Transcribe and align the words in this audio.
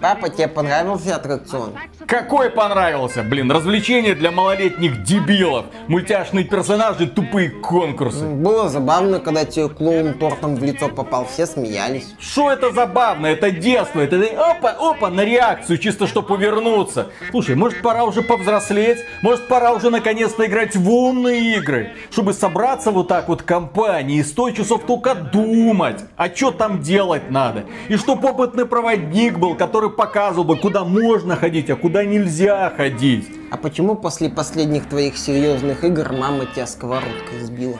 Папа, 0.00 0.28
тебе 0.28 0.46
понравился 0.48 1.16
аттракцион? 1.16 1.74
Какой 2.06 2.50
понравился? 2.50 3.22
Блин, 3.22 3.50
развлечение 3.50 4.14
для 4.14 4.30
малолетних 4.30 5.02
дебилов. 5.02 5.66
Мультяшные 5.88 6.44
персонажи, 6.44 7.08
тупые 7.08 7.50
конкурсы. 7.50 8.24
Было 8.24 8.68
забавно, 8.68 9.18
когда 9.18 9.44
тебе 9.44 9.68
клоун 9.68 10.14
тортом 10.14 10.54
в 10.56 10.62
лицо 10.62 10.88
попал, 10.88 11.26
все 11.26 11.46
смеялись. 11.46 12.14
Что 12.20 12.52
это 12.52 12.70
забавно? 12.70 13.26
Это 13.26 13.50
детство. 13.50 14.00
Это 14.00 14.16
опа, 14.50 14.70
опа, 14.70 15.10
на 15.10 15.24
реакцию, 15.24 15.78
чисто 15.78 16.06
чтобы 16.06 16.34
увернуться. 16.34 17.08
Слушай, 17.30 17.56
может 17.56 17.82
пора 17.82 18.04
уже 18.04 18.22
повзрослеть? 18.22 18.98
Может 19.22 19.48
пора 19.48 19.72
уже 19.72 19.90
наконец-то 19.90 20.46
играть 20.46 20.76
в 20.76 20.88
умные 20.88 21.56
игры? 21.56 21.92
Чтобы 22.10 22.34
собраться 22.34 22.92
вот 22.92 23.08
так 23.08 23.28
вот 23.28 23.40
в 23.40 23.44
компании 23.44 24.18
и 24.18 24.22
100 24.22 24.50
часов 24.52 24.82
только 24.86 25.14
думать, 25.14 26.04
а 26.16 26.28
что 26.28 26.52
там 26.52 26.80
делать 26.82 27.30
надо. 27.30 27.64
И 27.88 27.96
чтоб 27.96 28.24
опытный 28.24 28.66
проводник 28.66 29.38
был, 29.38 29.54
который 29.54 29.90
показывал 29.90 30.44
бы, 30.44 30.56
куда 30.56 30.84
можно 30.84 31.36
ходить, 31.36 31.70
а 31.70 31.76
куда 31.76 32.04
нельзя 32.04 32.72
ходить. 32.76 33.28
А 33.50 33.56
почему 33.56 33.96
после 33.96 34.28
последних 34.28 34.88
твоих 34.88 35.16
серьезных 35.16 35.84
игр 35.84 36.12
мама 36.12 36.46
тебя 36.46 36.66
сковородкой 36.66 37.40
сбила? 37.40 37.78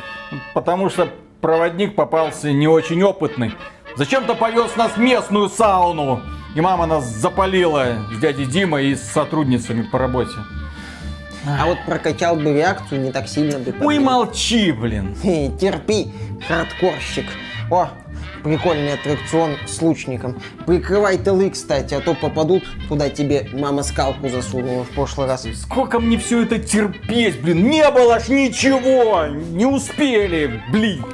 Потому 0.55 0.91
что 0.91 1.09
проводник 1.41 1.95
попался 1.95 2.53
не 2.53 2.69
очень 2.69 3.03
опытный. 3.03 3.53
Зачем-то 3.97 4.35
повез 4.35 4.77
нас 4.77 4.93
в 4.93 4.99
местную 4.99 5.49
сауну. 5.49 6.21
И 6.55 6.61
мама 6.61 6.87
нас 6.87 7.05
запалила 7.05 7.99
с 8.13 8.19
дядей 8.19 8.45
Димой 8.45 8.89
и 8.89 8.95
с 8.97 9.03
сотрудницами 9.03 9.83
по 9.83 9.99
работе. 9.99 10.35
А 11.47 11.65
вот 11.67 11.79
прокачал 11.87 12.37
бы 12.37 12.53
реакцию, 12.53 13.01
не 13.01 13.13
так 13.13 13.29
сильно 13.29 13.59
бы 13.59 13.75
Ой, 13.81 13.99
молчи, 13.99 14.73
блин. 14.73 15.15
Терпи, 15.23 16.13
хардкорщик. 16.47 17.27
О, 17.71 17.89
прикольный 18.43 18.95
аттракцион 18.95 19.57
с 19.67 19.81
лучником. 19.83 20.41
Прикрывай 20.67 21.19
тылы, 21.19 21.51
кстати, 21.51 21.95
а 21.95 22.01
то 22.01 22.15
попадут, 22.15 22.65
куда 22.89 23.09
тебе 23.09 23.49
мама 23.53 23.83
скалку 23.83 24.29
засунула 24.29 24.85
в 24.85 24.91
прошлый 24.91 25.27
раз. 25.27 25.47
Сколько 25.55 26.01
мне 26.01 26.19
все 26.19 26.43
это 26.43 26.59
терпеть, 26.59 27.41
блин? 27.41 27.69
Не 27.69 27.91
было 27.91 28.21
ж 28.21 28.29
ничего! 28.29 29.27
Не 29.27 29.67
успели, 29.67 30.63
блин! 30.73 31.05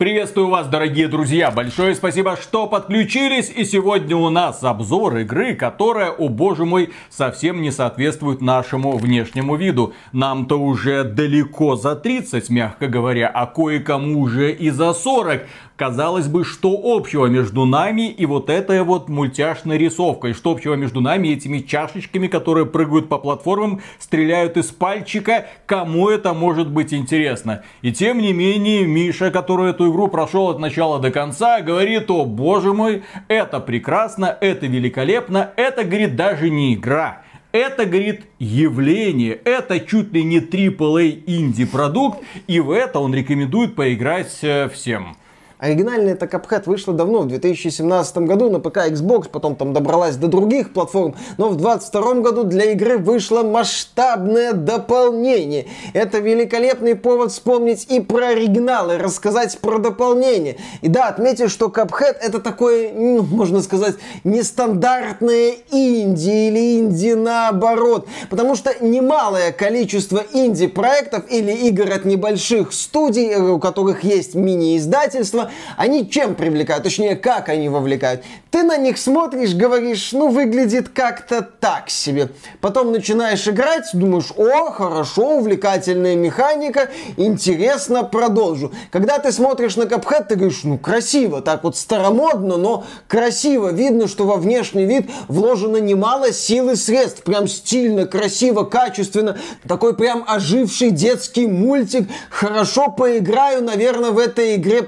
Приветствую 0.00 0.48
вас, 0.48 0.66
дорогие 0.66 1.08
друзья! 1.08 1.50
Большое 1.50 1.94
спасибо, 1.94 2.34
что 2.34 2.66
подключились. 2.66 3.52
И 3.54 3.66
сегодня 3.66 4.16
у 4.16 4.30
нас 4.30 4.64
обзор 4.64 5.18
игры, 5.18 5.54
которая, 5.54 6.10
о 6.10 6.30
боже 6.30 6.64
мой, 6.64 6.94
совсем 7.10 7.60
не 7.60 7.70
соответствует 7.70 8.40
нашему 8.40 8.96
внешнему 8.96 9.56
виду. 9.56 9.92
Нам-то 10.12 10.58
уже 10.58 11.04
далеко 11.04 11.76
за 11.76 11.96
30, 11.96 12.48
мягко 12.48 12.86
говоря, 12.86 13.28
а 13.28 13.44
кое-кому 13.44 14.20
уже 14.20 14.52
и 14.52 14.70
за 14.70 14.94
40. 14.94 15.42
Казалось 15.80 16.28
бы, 16.28 16.44
что 16.44 16.78
общего 16.84 17.24
между 17.24 17.64
нами 17.64 18.10
и 18.10 18.26
вот 18.26 18.50
этой 18.50 18.82
вот 18.82 19.08
мультяшной 19.08 19.78
рисовкой? 19.78 20.34
Что 20.34 20.50
общего 20.50 20.74
между 20.74 21.00
нами 21.00 21.28
и 21.28 21.32
этими 21.32 21.60
чашечками, 21.60 22.26
которые 22.26 22.66
прыгают 22.66 23.08
по 23.08 23.16
платформам, 23.16 23.80
стреляют 23.98 24.58
из 24.58 24.66
пальчика? 24.66 25.46
Кому 25.64 26.10
это 26.10 26.34
может 26.34 26.68
быть 26.68 26.92
интересно? 26.92 27.62
И 27.80 27.92
тем 27.92 28.18
не 28.18 28.34
менее, 28.34 28.86
Миша, 28.86 29.30
который 29.30 29.70
эту 29.70 29.90
игру 29.90 30.08
прошел 30.08 30.50
от 30.50 30.58
начала 30.58 30.98
до 30.98 31.10
конца, 31.10 31.62
говорит, 31.62 32.10
о 32.10 32.26
боже 32.26 32.74
мой, 32.74 33.02
это 33.28 33.58
прекрасно, 33.58 34.36
это 34.38 34.66
великолепно, 34.66 35.50
это, 35.56 35.84
говорит, 35.84 36.14
даже 36.14 36.50
не 36.50 36.74
игра. 36.74 37.22
Это, 37.52 37.86
говорит, 37.86 38.26
явление, 38.38 39.32
это 39.32 39.80
чуть 39.80 40.12
ли 40.12 40.24
не 40.24 40.40
AAA 40.40 41.22
инди-продукт, 41.26 42.22
и 42.46 42.60
в 42.60 42.70
это 42.70 43.00
он 43.00 43.14
рекомендует 43.14 43.76
поиграть 43.76 44.38
э, 44.42 44.68
всем. 44.68 45.16
Оригинальная 45.60 46.14
эта 46.14 46.24
Cuphead 46.24 46.62
вышла 46.64 46.94
давно, 46.94 47.20
в 47.20 47.26
2017 47.26 48.16
году 48.18 48.48
на 48.48 48.60
ПК 48.60 48.78
Xbox, 48.88 49.28
потом 49.30 49.56
там 49.56 49.74
добралась 49.74 50.16
до 50.16 50.26
других 50.26 50.72
платформ, 50.72 51.14
но 51.36 51.50
в 51.50 51.56
2022 51.56 52.14
году 52.22 52.44
для 52.44 52.72
игры 52.72 52.96
вышло 52.96 53.42
масштабное 53.42 54.54
дополнение. 54.54 55.66
Это 55.92 56.18
великолепный 56.18 56.94
повод 56.94 57.32
вспомнить 57.32 57.86
и 57.90 58.00
про 58.00 58.28
оригинал, 58.28 58.90
и 58.90 58.96
рассказать 58.96 59.58
про 59.58 59.78
дополнение. 59.78 60.56
И 60.80 60.88
да, 60.88 61.08
отметьте, 61.08 61.48
что 61.48 61.66
Cuphead 61.66 62.16
это 62.22 62.40
такое, 62.40 62.90
ну, 62.94 63.22
можно 63.22 63.60
сказать, 63.60 63.96
нестандартное 64.24 65.56
инди 65.70 66.48
или 66.48 66.78
инди 66.78 67.12
наоборот, 67.12 68.08
потому 68.30 68.56
что 68.56 68.74
немалое 68.82 69.52
количество 69.52 70.24
инди-проектов 70.32 71.24
или 71.28 71.52
игр 71.52 71.92
от 71.92 72.06
небольших 72.06 72.72
студий, 72.72 73.30
э, 73.30 73.38
у 73.42 73.58
которых 73.58 74.04
есть 74.04 74.34
мини-издательства, 74.34 75.49
они 75.76 76.08
чем 76.08 76.34
привлекают, 76.34 76.84
точнее, 76.84 77.16
как 77.16 77.48
они 77.48 77.68
вовлекают. 77.68 78.22
Ты 78.50 78.64
на 78.64 78.76
них 78.76 78.98
смотришь, 78.98 79.54
говоришь, 79.54 80.12
ну, 80.12 80.28
выглядит 80.28 80.88
как-то 80.88 81.40
так 81.42 81.88
себе. 81.88 82.30
Потом 82.60 82.90
начинаешь 82.90 83.46
играть, 83.46 83.84
думаешь, 83.92 84.32
о, 84.36 84.72
хорошо, 84.72 85.36
увлекательная 85.36 86.16
механика, 86.16 86.88
интересно, 87.16 88.02
продолжу. 88.02 88.72
Когда 88.90 89.18
ты 89.20 89.30
смотришь 89.30 89.76
на 89.76 89.84
Cuphead, 89.84 90.26
ты 90.28 90.34
говоришь, 90.34 90.64
ну, 90.64 90.78
красиво, 90.78 91.42
так 91.42 91.62
вот 91.62 91.76
старомодно, 91.76 92.56
но 92.56 92.84
красиво. 93.06 93.68
Видно, 93.68 94.08
что 94.08 94.24
во 94.24 94.36
внешний 94.36 94.84
вид 94.84 95.08
вложено 95.28 95.76
немало 95.76 96.32
сил 96.32 96.70
и 96.70 96.76
средств. 96.76 97.22
Прям 97.22 97.46
стильно, 97.46 98.06
красиво, 98.06 98.64
качественно. 98.64 99.38
Такой 99.68 99.94
прям 99.94 100.24
оживший 100.26 100.90
детский 100.90 101.46
мультик. 101.46 102.08
Хорошо 102.30 102.90
поиграю, 102.90 103.62
наверное, 103.62 104.10
в 104.10 104.18
этой 104.18 104.56
игре 104.56 104.82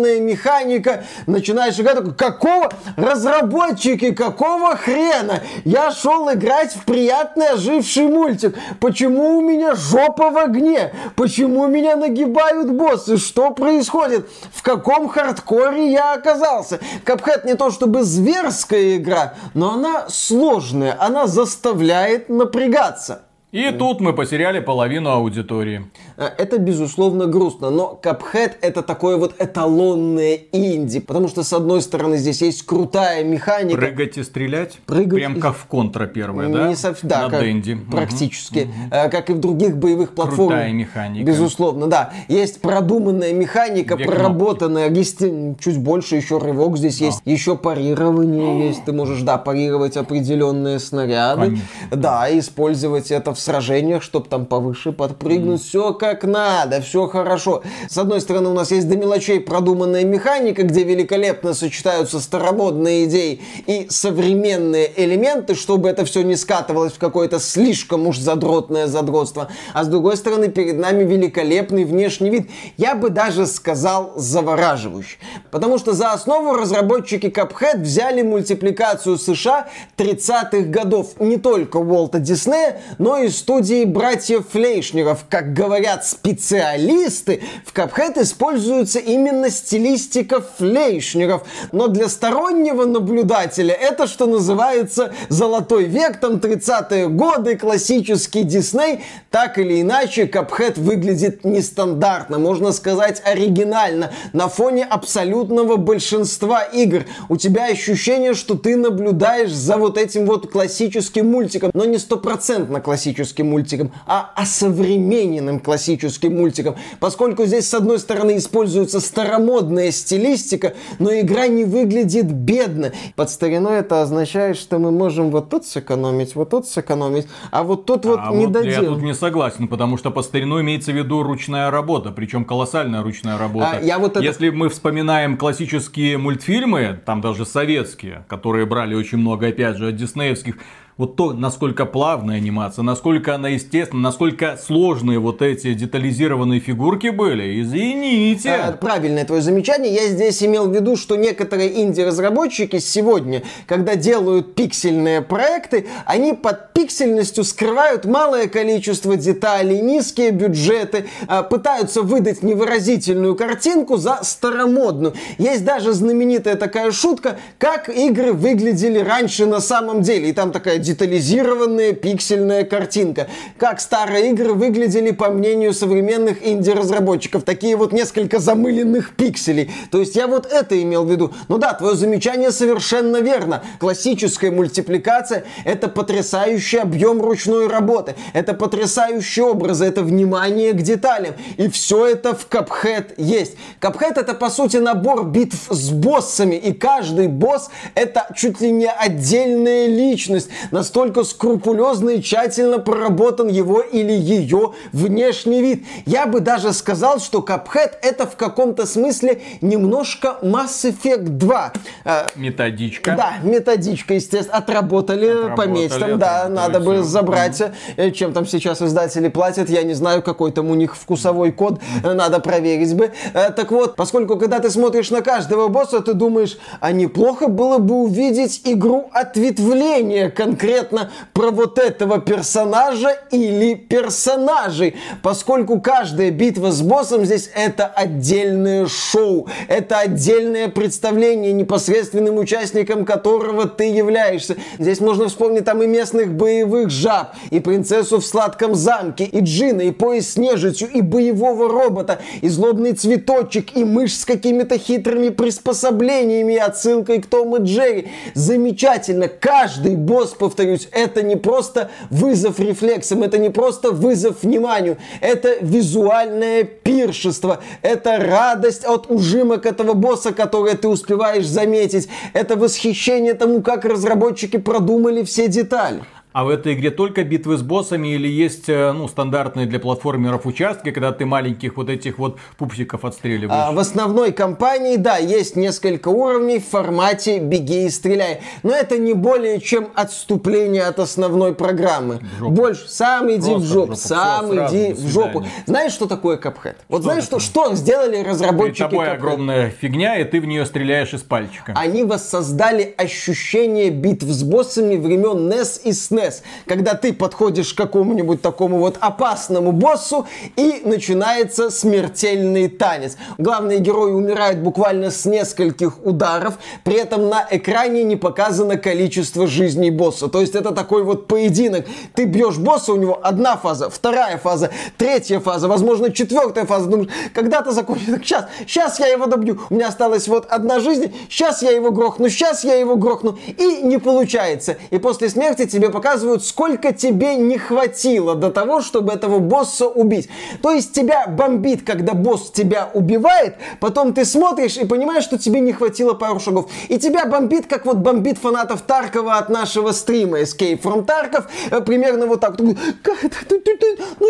приятная 0.00 0.20
механика. 0.20 1.04
Начинаешь 1.26 1.78
играть, 1.78 1.96
такой, 1.96 2.14
какого? 2.14 2.70
Разработчики, 2.96 4.12
какого 4.12 4.76
хрена? 4.76 5.40
Я 5.64 5.92
шел 5.92 6.32
играть 6.32 6.74
в 6.74 6.84
приятный 6.84 7.50
оживший 7.50 8.08
мультик. 8.08 8.56
Почему 8.80 9.38
у 9.38 9.40
меня 9.40 9.74
жопа 9.74 10.30
в 10.30 10.38
огне? 10.38 10.92
Почему 11.16 11.66
меня 11.66 11.96
нагибают 11.96 12.70
боссы? 12.70 13.16
Что 13.16 13.50
происходит? 13.50 14.28
В 14.52 14.62
каком 14.62 15.08
хардкоре 15.08 15.92
я 15.92 16.14
оказался? 16.14 16.80
Капхед 17.04 17.44
не 17.44 17.54
то 17.54 17.70
чтобы 17.70 18.02
зверская 18.02 18.96
игра, 18.96 19.34
но 19.54 19.74
она 19.74 20.06
сложная. 20.08 20.96
Она 20.98 21.26
заставляет 21.26 22.28
напрягаться. 22.28 23.22
И 23.52 23.72
тут 23.72 24.00
мы 24.00 24.12
потеряли 24.12 24.60
половину 24.60 25.10
аудитории. 25.10 25.90
Э, 26.20 26.26
это, 26.36 26.58
безусловно, 26.58 27.24
грустно, 27.24 27.70
но 27.70 27.98
Cuphead 28.02 28.52
это 28.60 28.82
такое 28.82 29.16
вот 29.16 29.34
эталонное 29.38 30.38
инди, 30.52 31.00
потому 31.00 31.28
что, 31.28 31.42
с 31.42 31.52
одной 31.54 31.80
стороны, 31.80 32.18
здесь 32.18 32.42
есть 32.42 32.62
крутая 32.66 33.24
механика. 33.24 33.78
Прыгать 33.80 34.18
и 34.18 34.22
стрелять? 34.22 34.78
Прыгать 34.84 35.14
Прям 35.14 35.40
как 35.40 35.56
в 35.56 35.64
контра 35.64 36.06
первая, 36.06 36.50
да? 36.50 36.68
Не 36.68 36.74
сов- 36.76 36.98
да, 37.02 37.22
На 37.22 37.30
как- 37.30 37.40
Денди. 37.42 37.74
практически. 37.90 38.68
Э, 38.90 39.08
Как 39.08 39.30
и 39.30 39.32
в 39.32 39.40
других 39.40 39.78
боевых 39.78 40.10
платформах. 40.14 40.48
Крутая 40.58 40.72
механика. 40.74 41.24
Безусловно, 41.26 41.86
да. 41.86 42.12
Есть 42.28 42.60
продуманная 42.60 43.32
механика, 43.32 43.96
Две 43.96 44.04
проработанная. 44.04 44.90
Есть 44.90 45.22
э, 45.22 45.54
чуть 45.58 45.78
больше 45.78 46.16
еще 46.16 46.36
рывок 46.36 46.76
здесь 46.76 47.00
есть. 47.00 47.22
Еще 47.24 47.56
парирование 47.56 48.66
есть. 48.68 48.84
Ты 48.84 48.92
можешь, 48.92 49.22
да, 49.22 49.38
парировать 49.38 49.96
определенные 49.96 50.80
снаряды. 50.80 51.40
Конечно. 51.46 51.64
Да, 51.92 52.38
использовать 52.38 53.10
это 53.10 53.32
в 53.32 53.40
сражениях, 53.40 54.02
чтобы 54.02 54.28
там 54.28 54.44
повыше 54.44 54.92
подпрыгнуть. 54.92 55.62
Все 55.62 55.94
как 55.94 56.09
надо, 56.24 56.80
все 56.80 57.06
хорошо. 57.06 57.62
С 57.88 57.98
одной 57.98 58.20
стороны, 58.20 58.50
у 58.50 58.54
нас 58.54 58.70
есть 58.70 58.88
до 58.88 58.96
мелочей 58.96 59.40
продуманная 59.40 60.04
механика, 60.04 60.62
где 60.62 60.84
великолепно 60.84 61.54
сочетаются 61.54 62.20
старомодные 62.20 63.04
идеи 63.04 63.40
и 63.66 63.86
современные 63.88 64.90
элементы, 64.96 65.54
чтобы 65.54 65.88
это 65.88 66.04
все 66.04 66.22
не 66.22 66.36
скатывалось 66.36 66.92
в 66.92 66.98
какое-то 66.98 67.38
слишком 67.38 68.06
уж 68.06 68.18
задротное 68.18 68.86
задротство. 68.86 69.48
А 69.74 69.84
с 69.84 69.88
другой 69.88 70.16
стороны, 70.16 70.48
перед 70.48 70.78
нами 70.78 71.04
великолепный 71.04 71.84
внешний 71.84 72.30
вид. 72.30 72.50
Я 72.76 72.94
бы 72.94 73.10
даже 73.10 73.46
сказал 73.46 74.12
завораживающий. 74.16 75.18
Потому 75.50 75.78
что 75.78 75.92
за 75.92 76.12
основу 76.12 76.54
разработчики 76.54 77.26
Cuphead 77.26 77.80
взяли 77.80 78.22
мультипликацию 78.22 79.18
США 79.18 79.68
30-х 79.96 80.68
годов. 80.70 81.18
Не 81.20 81.36
только 81.36 81.78
Уолта 81.78 82.18
Диснея, 82.18 82.80
но 82.98 83.18
и 83.18 83.28
студии 83.28 83.84
братьев 83.84 84.46
Флейшнеров. 84.52 85.24
Как 85.28 85.52
говорят 85.52 85.99
специалисты, 86.04 87.42
в 87.64 87.74
Cuphead 87.74 88.22
используется 88.22 88.98
именно 88.98 89.50
стилистика 89.50 90.40
Флейшнеров. 90.58 91.42
Но 91.72 91.88
для 91.88 92.08
стороннего 92.08 92.84
наблюдателя 92.84 93.74
это, 93.74 94.06
что 94.06 94.26
называется, 94.26 95.12
золотой 95.28 95.84
век, 95.84 96.20
там 96.20 96.34
30-е 96.34 97.08
годы, 97.08 97.56
классический 97.56 98.42
Дисней. 98.42 99.00
Так 99.30 99.58
или 99.58 99.80
иначе, 99.80 100.24
Cuphead 100.24 100.80
выглядит 100.80 101.44
нестандартно, 101.44 102.38
можно 102.38 102.72
сказать 102.72 103.22
оригинально, 103.24 104.12
на 104.32 104.48
фоне 104.48 104.84
абсолютного 104.84 105.76
большинства 105.76 106.62
игр. 106.62 107.04
У 107.28 107.36
тебя 107.36 107.66
ощущение, 107.66 108.34
что 108.34 108.54
ты 108.54 108.76
наблюдаешь 108.76 109.52
за 109.52 109.76
вот 109.76 109.98
этим 109.98 110.26
вот 110.26 110.50
классическим 110.50 111.30
мультиком, 111.30 111.70
но 111.74 111.84
не 111.84 111.98
стопроцентно 111.98 112.80
классическим 112.80 113.50
мультиком, 113.50 113.92
а 114.06 114.32
осовремененным 114.34 115.60
классическим 115.60 115.89
классическим 115.96 116.36
мультикам, 116.36 116.76
поскольку 116.98 117.44
здесь, 117.44 117.68
с 117.68 117.74
одной 117.74 117.98
стороны, 117.98 118.36
используется 118.36 119.00
старомодная 119.00 119.90
стилистика, 119.90 120.74
но 120.98 121.12
игра 121.12 121.48
не 121.48 121.64
выглядит 121.64 122.30
бедно. 122.32 122.92
Под 123.16 123.30
стариной 123.30 123.78
это 123.78 124.02
означает, 124.02 124.56
что 124.56 124.78
мы 124.78 124.90
можем 124.90 125.30
вот 125.30 125.50
тут 125.50 125.66
сэкономить, 125.66 126.34
вот 126.34 126.50
тут 126.50 126.66
сэкономить, 126.66 127.26
а 127.50 127.62
вот 127.62 127.86
тут 127.86 128.04
вот 128.04 128.20
а 128.22 128.32
не 128.32 128.46
вот 128.46 128.52
дадим. 128.52 128.70
Я 128.70 128.82
тут 128.82 129.02
не 129.02 129.14
согласен, 129.14 129.68
потому 129.68 129.96
что 129.96 130.10
по 130.10 130.22
старину 130.22 130.60
имеется 130.60 130.92
в 130.92 130.96
виду 130.96 131.22
ручная 131.22 131.70
работа, 131.70 132.10
причем 132.10 132.44
колоссальная 132.44 133.02
ручная 133.02 133.38
работа. 133.38 133.78
А, 133.78 133.80
я 133.80 133.98
вот 133.98 134.12
это... 134.12 134.20
Если 134.20 134.50
мы 134.50 134.68
вспоминаем 134.68 135.36
классические 135.36 136.18
мультфильмы, 136.18 137.00
там 137.04 137.20
даже 137.20 137.44
советские, 137.44 138.24
которые 138.28 138.66
брали 138.66 138.94
очень 138.94 139.18
много, 139.18 139.48
опять 139.48 139.76
же, 139.76 139.88
от 139.88 139.96
диснеевских, 139.96 140.56
вот 141.00 141.16
то, 141.16 141.32
насколько 141.32 141.86
плавная 141.86 142.36
анимация, 142.36 142.82
насколько 142.82 143.34
она 143.34 143.48
естественна, 143.48 144.02
насколько 144.02 144.60
сложные 144.62 145.18
вот 145.18 145.40
эти 145.40 145.72
детализированные 145.72 146.60
фигурки 146.60 147.08
были. 147.08 147.62
Извините. 147.62 148.50
А, 148.50 148.72
правильное 148.72 149.24
твое 149.24 149.40
замечание. 149.40 149.94
Я 149.94 150.08
здесь 150.08 150.42
имел 150.42 150.68
в 150.68 150.74
виду, 150.74 150.96
что 150.96 151.16
некоторые 151.16 151.80
инди-разработчики 151.82 152.80
сегодня, 152.80 153.42
когда 153.66 153.94
делают 153.94 154.54
пиксельные 154.54 155.22
проекты, 155.22 155.86
они 156.04 156.34
под 156.34 156.74
пиксельностью 156.74 157.44
скрывают 157.44 158.04
малое 158.04 158.46
количество 158.46 159.16
деталей, 159.16 159.80
низкие 159.80 160.32
бюджеты, 160.32 161.06
а, 161.26 161.42
пытаются 161.42 162.02
выдать 162.02 162.42
невыразительную 162.42 163.36
картинку 163.36 163.96
за 163.96 164.18
старомодную. 164.22 165.14
Есть 165.38 165.64
даже 165.64 165.94
знаменитая 165.94 166.56
такая 166.56 166.90
шутка, 166.90 167.38
как 167.56 167.88
игры 167.88 168.34
выглядели 168.34 168.98
раньше 168.98 169.46
на 169.46 169.60
самом 169.60 170.02
деле. 170.02 170.28
И 170.28 170.34
там 170.34 170.52
такая 170.52 170.76
детализированная 170.90 171.92
пиксельная 171.92 172.64
картинка. 172.64 173.28
Как 173.58 173.80
старые 173.80 174.30
игры 174.30 174.54
выглядели, 174.54 175.12
по 175.12 175.28
мнению 175.28 175.72
современных 175.72 176.46
инди-разработчиков. 176.46 177.44
Такие 177.44 177.76
вот 177.76 177.92
несколько 177.92 178.38
замыленных 178.38 179.14
пикселей. 179.14 179.70
То 179.90 180.00
есть 180.00 180.16
я 180.16 180.26
вот 180.26 180.46
это 180.50 180.80
имел 180.82 181.04
в 181.04 181.10
виду. 181.10 181.32
Ну 181.48 181.58
да, 181.58 181.74
твое 181.74 181.94
замечание 181.94 182.50
совершенно 182.50 183.18
верно. 183.18 183.62
Классическая 183.78 184.50
мультипликация— 184.50 185.44
это 185.64 185.88
потрясающий 185.88 186.78
объем 186.78 187.20
ручной 187.20 187.68
работы. 187.68 188.14
Это 188.32 188.54
потрясающие 188.54 189.44
образы, 189.44 189.84
это 189.84 190.02
внимание 190.02 190.72
к 190.72 190.82
деталям. 190.82 191.34
И 191.56 191.68
все 191.68 192.06
это 192.06 192.34
в 192.34 192.48
Cuphead 192.48 193.14
есть. 193.16 193.56
Cuphead— 193.80 194.14
это, 194.16 194.34
по 194.34 194.50
сути, 194.50 194.78
набор 194.78 195.24
битв 195.24 195.68
с 195.68 195.90
боссами. 195.90 196.56
И 196.56 196.72
каждый 196.72 197.28
босс— 197.28 197.70
это 197.94 198.26
чуть 198.34 198.60
ли 198.60 198.72
не 198.72 198.90
отдельная 198.90 199.86
личность 199.86 200.48
настолько 200.70 201.24
скрупулезно 201.24 202.10
и 202.10 202.22
тщательно 202.22 202.78
проработан 202.78 203.48
его 203.48 203.80
или 203.80 204.12
ее 204.12 204.72
внешний 204.92 205.60
вид. 205.60 205.84
Я 206.06 206.26
бы 206.26 206.40
даже 206.40 206.72
сказал, 206.72 207.20
что 207.20 207.40
Cuphead 207.40 207.92
это 208.02 208.26
в 208.26 208.36
каком-то 208.36 208.86
смысле 208.86 209.40
немножко 209.60 210.38
Mass 210.42 210.84
Effect 210.84 211.28
2. 211.28 211.72
Э, 212.04 212.26
методичка. 212.36 213.14
Да, 213.16 213.34
методичка, 213.42 214.14
естественно. 214.14 214.58
Отработали, 214.58 215.26
отработали 215.26 215.56
по 215.56 215.66
местам, 215.66 216.18
да, 216.18 216.48
надо 216.48 216.80
бы 216.80 217.02
забрать. 217.02 217.60
Mm-hmm. 217.60 218.10
Чем 218.12 218.32
там 218.32 218.46
сейчас 218.46 218.82
издатели 218.82 219.28
платят, 219.28 219.68
я 219.68 219.82
не 219.82 219.94
знаю, 219.94 220.22
какой 220.22 220.52
там 220.52 220.70
у 220.70 220.74
них 220.74 220.96
вкусовой 220.96 221.52
код, 221.52 221.80
надо 222.02 222.40
проверить 222.40 222.94
бы. 222.94 223.10
Так 223.32 223.70
вот, 223.70 223.96
поскольку 223.96 224.36
когда 224.36 224.60
ты 224.60 224.70
смотришь 224.70 225.10
на 225.10 225.22
каждого 225.22 225.68
босса, 225.68 226.00
ты 226.00 226.14
думаешь, 226.14 226.58
а 226.80 226.92
неплохо 226.92 227.48
было 227.48 227.78
бы 227.78 227.94
увидеть 227.94 228.62
игру 228.64 229.10
ответвления 229.12 230.30
конкретно 230.30 230.59
конкретно 230.60 231.10
про 231.32 231.50
вот 231.50 231.78
этого 231.78 232.20
персонажа 232.20 233.16
или 233.30 233.74
персонажей, 233.74 234.96
поскольку 235.22 235.80
каждая 235.80 236.30
битва 236.30 236.70
с 236.70 236.82
боссом 236.82 237.24
здесь 237.24 237.50
это 237.54 237.86
отдельное 237.86 238.86
шоу, 238.86 239.48
это 239.68 239.98
отдельное 239.98 240.68
представление 240.68 241.52
непосредственным 241.52 242.36
участником 242.36 243.04
которого 243.04 243.66
ты 243.66 243.84
являешься. 243.84 244.56
Здесь 244.78 245.00
можно 245.00 245.28
вспомнить 245.28 245.64
там 245.64 245.82
и 245.82 245.86
местных 245.86 246.32
боевых 246.32 246.90
жаб, 246.90 247.34
и 247.50 247.60
принцессу 247.60 248.20
в 248.20 248.26
сладком 248.26 248.74
замке, 248.74 249.24
и 249.24 249.40
Джина, 249.40 249.82
и 249.82 249.90
пояс 249.90 250.32
с 250.32 250.36
нежитью, 250.36 250.88
и 250.92 251.00
боевого 251.00 251.68
робота, 251.68 252.20
и 252.42 252.48
злобный 252.48 252.92
цветочек, 252.92 253.76
и 253.76 253.84
мышь 253.84 254.14
с 254.14 254.24
какими-то 254.24 254.78
хитрыми 254.78 255.30
приспособлениями 255.30 256.54
и 256.54 256.58
отсылкой 256.58 257.22
к 257.22 257.26
Тому 257.26 257.56
и 257.56 257.62
Джерри. 257.62 258.08
Замечательно. 258.34 259.28
Каждый 259.28 259.96
босс, 259.96 260.30
повторяю, 260.30 260.49
повторюсь, 260.50 260.88
это 260.90 261.22
не 261.22 261.36
просто 261.36 261.90
вызов 262.10 262.58
рефлексам, 262.58 263.22
это 263.22 263.38
не 263.38 263.50
просто 263.50 263.92
вызов 263.92 264.42
вниманию, 264.42 264.98
это 265.20 265.54
визуальное 265.60 266.64
пиршество, 266.64 267.60
это 267.82 268.18
радость 268.18 268.84
от 268.84 269.08
ужимок 269.08 269.64
этого 269.64 269.94
босса, 269.94 270.32
которое 270.32 270.76
ты 270.76 270.88
успеваешь 270.88 271.46
заметить, 271.46 272.08
это 272.32 272.56
восхищение 272.56 273.34
тому, 273.34 273.62
как 273.62 273.84
разработчики 273.84 274.56
продумали 274.58 275.22
все 275.22 275.46
детали. 275.46 276.02
А 276.32 276.44
в 276.44 276.48
этой 276.48 276.74
игре 276.74 276.92
только 276.92 277.24
битвы 277.24 277.56
с 277.56 277.62
боссами 277.62 278.14
или 278.14 278.28
есть 278.28 278.68
э, 278.68 278.92
ну, 278.92 279.08
стандартные 279.08 279.66
для 279.66 279.80
платформеров 279.80 280.46
участки, 280.46 280.92
когда 280.92 281.10
ты 281.10 281.26
маленьких 281.26 281.76
вот 281.76 281.90
этих 281.90 282.18
вот 282.18 282.38
пупсиков 282.56 283.04
отстреливаешь? 283.04 283.50
А, 283.52 283.72
в 283.72 283.78
основной 283.80 284.30
кампании, 284.30 284.94
да, 284.94 285.16
есть 285.16 285.56
несколько 285.56 286.06
уровней 286.08 286.60
в 286.60 286.68
формате 286.68 287.40
«беги 287.40 287.86
и 287.86 287.90
стреляй». 287.90 288.42
Но 288.62 288.72
это 288.72 288.96
не 288.96 289.12
более 289.12 289.60
чем 289.60 289.88
отступление 289.96 290.84
от 290.84 291.00
основной 291.00 291.52
программы. 291.52 292.20
Больше, 292.38 292.88
сам 292.88 293.28
иди 293.32 293.50
Просто 293.50 293.58
в 293.58 293.64
жопу, 293.64 293.92
в 293.94 293.96
жопу. 293.96 293.96
сам 293.96 294.46
Все, 294.46 294.66
иди 294.68 294.92
в 294.92 295.08
жопу. 295.08 295.46
Знаешь, 295.66 295.92
что 295.92 296.06
такое 296.06 296.36
Cuphead? 296.36 296.76
Вот 296.88 297.02
знаешь, 297.02 297.24
что, 297.24 297.40
что 297.40 297.74
сделали 297.74 298.22
разработчики 298.22 298.78
Перед 298.78 298.90
тобой 298.90 299.06
Cuphead? 299.06 299.14
огромная 299.14 299.70
фигня, 299.70 300.16
и 300.16 300.22
ты 300.22 300.40
в 300.40 300.46
нее 300.46 300.64
стреляешь 300.64 301.12
из 301.12 301.22
пальчика. 301.22 301.72
Они 301.74 302.04
воссоздали 302.04 302.94
ощущение 302.96 303.90
битв 303.90 304.26
с 304.26 304.44
боссами 304.44 304.94
времен 304.94 305.50
NES 305.52 305.80
и 305.82 305.90
SNES 305.90 306.19
SNES, 306.20 306.42
когда 306.66 306.94
ты 306.94 307.12
подходишь 307.12 307.74
к 307.74 307.76
какому-нибудь 307.76 308.42
такому 308.42 308.78
вот 308.78 308.96
опасному 309.00 309.72
боссу 309.72 310.26
и 310.56 310.82
начинается 310.84 311.70
смертельный 311.70 312.68
танец. 312.68 313.16
Главные 313.38 313.78
герои 313.78 314.12
умирают 314.12 314.58
буквально 314.58 315.10
с 315.10 315.24
нескольких 315.24 316.04
ударов, 316.04 316.54
при 316.84 316.96
этом 316.96 317.28
на 317.28 317.46
экране 317.50 318.02
не 318.02 318.16
показано 318.16 318.76
количество 318.76 319.46
жизней 319.46 319.90
босса. 319.90 320.28
То 320.28 320.40
есть 320.40 320.54
это 320.54 320.72
такой 320.72 321.02
вот 321.02 321.26
поединок. 321.26 321.86
Ты 322.14 322.24
бьешь 322.24 322.58
босса, 322.58 322.92
у 322.92 322.96
него 322.96 323.18
одна 323.22 323.56
фаза, 323.56 323.90
вторая 323.90 324.38
фаза, 324.38 324.70
третья 324.96 325.40
фаза, 325.40 325.68
возможно, 325.68 326.12
четвертая 326.12 326.66
фаза. 326.66 326.88
Думаешь, 326.88 327.10
когда-то 327.34 327.72
закончится. 327.72 328.14
Так 328.14 328.24
сейчас, 328.24 328.46
сейчас 328.66 329.00
я 329.00 329.06
его 329.06 329.26
добью. 329.26 329.60
У 329.70 329.74
меня 329.74 329.88
осталась 329.88 330.28
вот 330.28 330.46
одна 330.46 330.80
жизнь, 330.80 331.12
сейчас 331.28 331.62
я 331.62 331.70
его 331.70 331.90
грохну, 331.90 332.28
сейчас 332.28 332.64
я 332.64 332.74
его 332.74 332.96
грохну. 332.96 333.38
И 333.46 333.82
не 333.82 333.98
получается. 333.98 334.76
И 334.90 334.98
после 334.98 335.28
смерти 335.28 335.66
тебе 335.66 335.90
показывают 335.90 336.09
показывают, 336.10 336.44
сколько 336.44 336.92
тебе 336.92 337.36
не 337.36 337.56
хватило 337.56 338.34
до 338.34 338.50
того, 338.50 338.80
чтобы 338.80 339.12
этого 339.12 339.38
босса 339.38 339.86
убить. 339.86 340.28
То 340.60 340.72
есть 340.72 340.92
тебя 340.92 341.26
бомбит, 341.28 341.86
когда 341.86 342.14
босс 342.14 342.50
тебя 342.50 342.90
убивает, 342.94 343.54
потом 343.78 344.12
ты 344.12 344.24
смотришь 344.24 344.76
и 344.76 344.84
понимаешь, 344.86 345.22
что 345.22 345.38
тебе 345.38 345.60
не 345.60 345.72
хватило 345.72 346.14
пару 346.14 346.40
шагов. 346.40 346.68
И 346.88 346.98
тебя 346.98 347.26
бомбит, 347.26 347.66
как 347.68 347.86
вот 347.86 347.98
бомбит 347.98 348.38
фанатов 348.38 348.82
Таркова 348.82 349.34
от 349.34 349.50
нашего 349.50 349.92
стрима 349.92 350.40
Escape 350.40 350.80
from 350.82 351.06
Tarkov, 351.06 351.44
э, 351.70 351.80
примерно 351.80 352.26
вот 352.26 352.40
так. 352.40 352.58
Ну, 352.58 352.74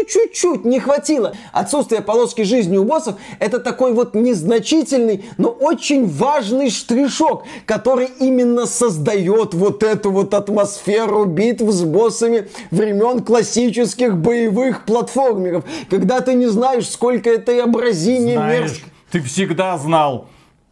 чуть-чуть 0.07 0.67
не 0.67 0.81
хватило. 0.81 1.33
Отсутствие 1.53 2.03
полоски 2.03 2.43
жизни 2.43 2.77
у 2.77 2.85
боссов 2.85 3.15
это 3.39 3.59
такой 3.59 3.95
вот 3.95 4.15
незначительный, 4.15 5.25
но 5.39 5.49
очень 5.49 6.07
важный 6.07 6.69
штришок, 6.69 7.45
который 7.65 8.11
именно 8.19 8.67
создает 8.67 9.55
вот 9.55 9.83
эту 9.83 10.11
вот 10.11 10.35
атмосферу 10.35 11.25
с 11.71 11.83
боссами 11.83 12.49
времен 12.71 13.21
классических 13.21 14.17
боевых 14.17 14.85
платформеров, 14.85 15.65
когда 15.89 16.21
ты 16.21 16.35
не 16.35 16.47
знаешь, 16.47 16.89
сколько 16.89 17.31
этой 17.31 17.63
абразине 17.63 18.37
мерзко. 18.37 18.87
Ты 19.11 19.21
всегда 19.23 19.77
знал. 19.79 20.29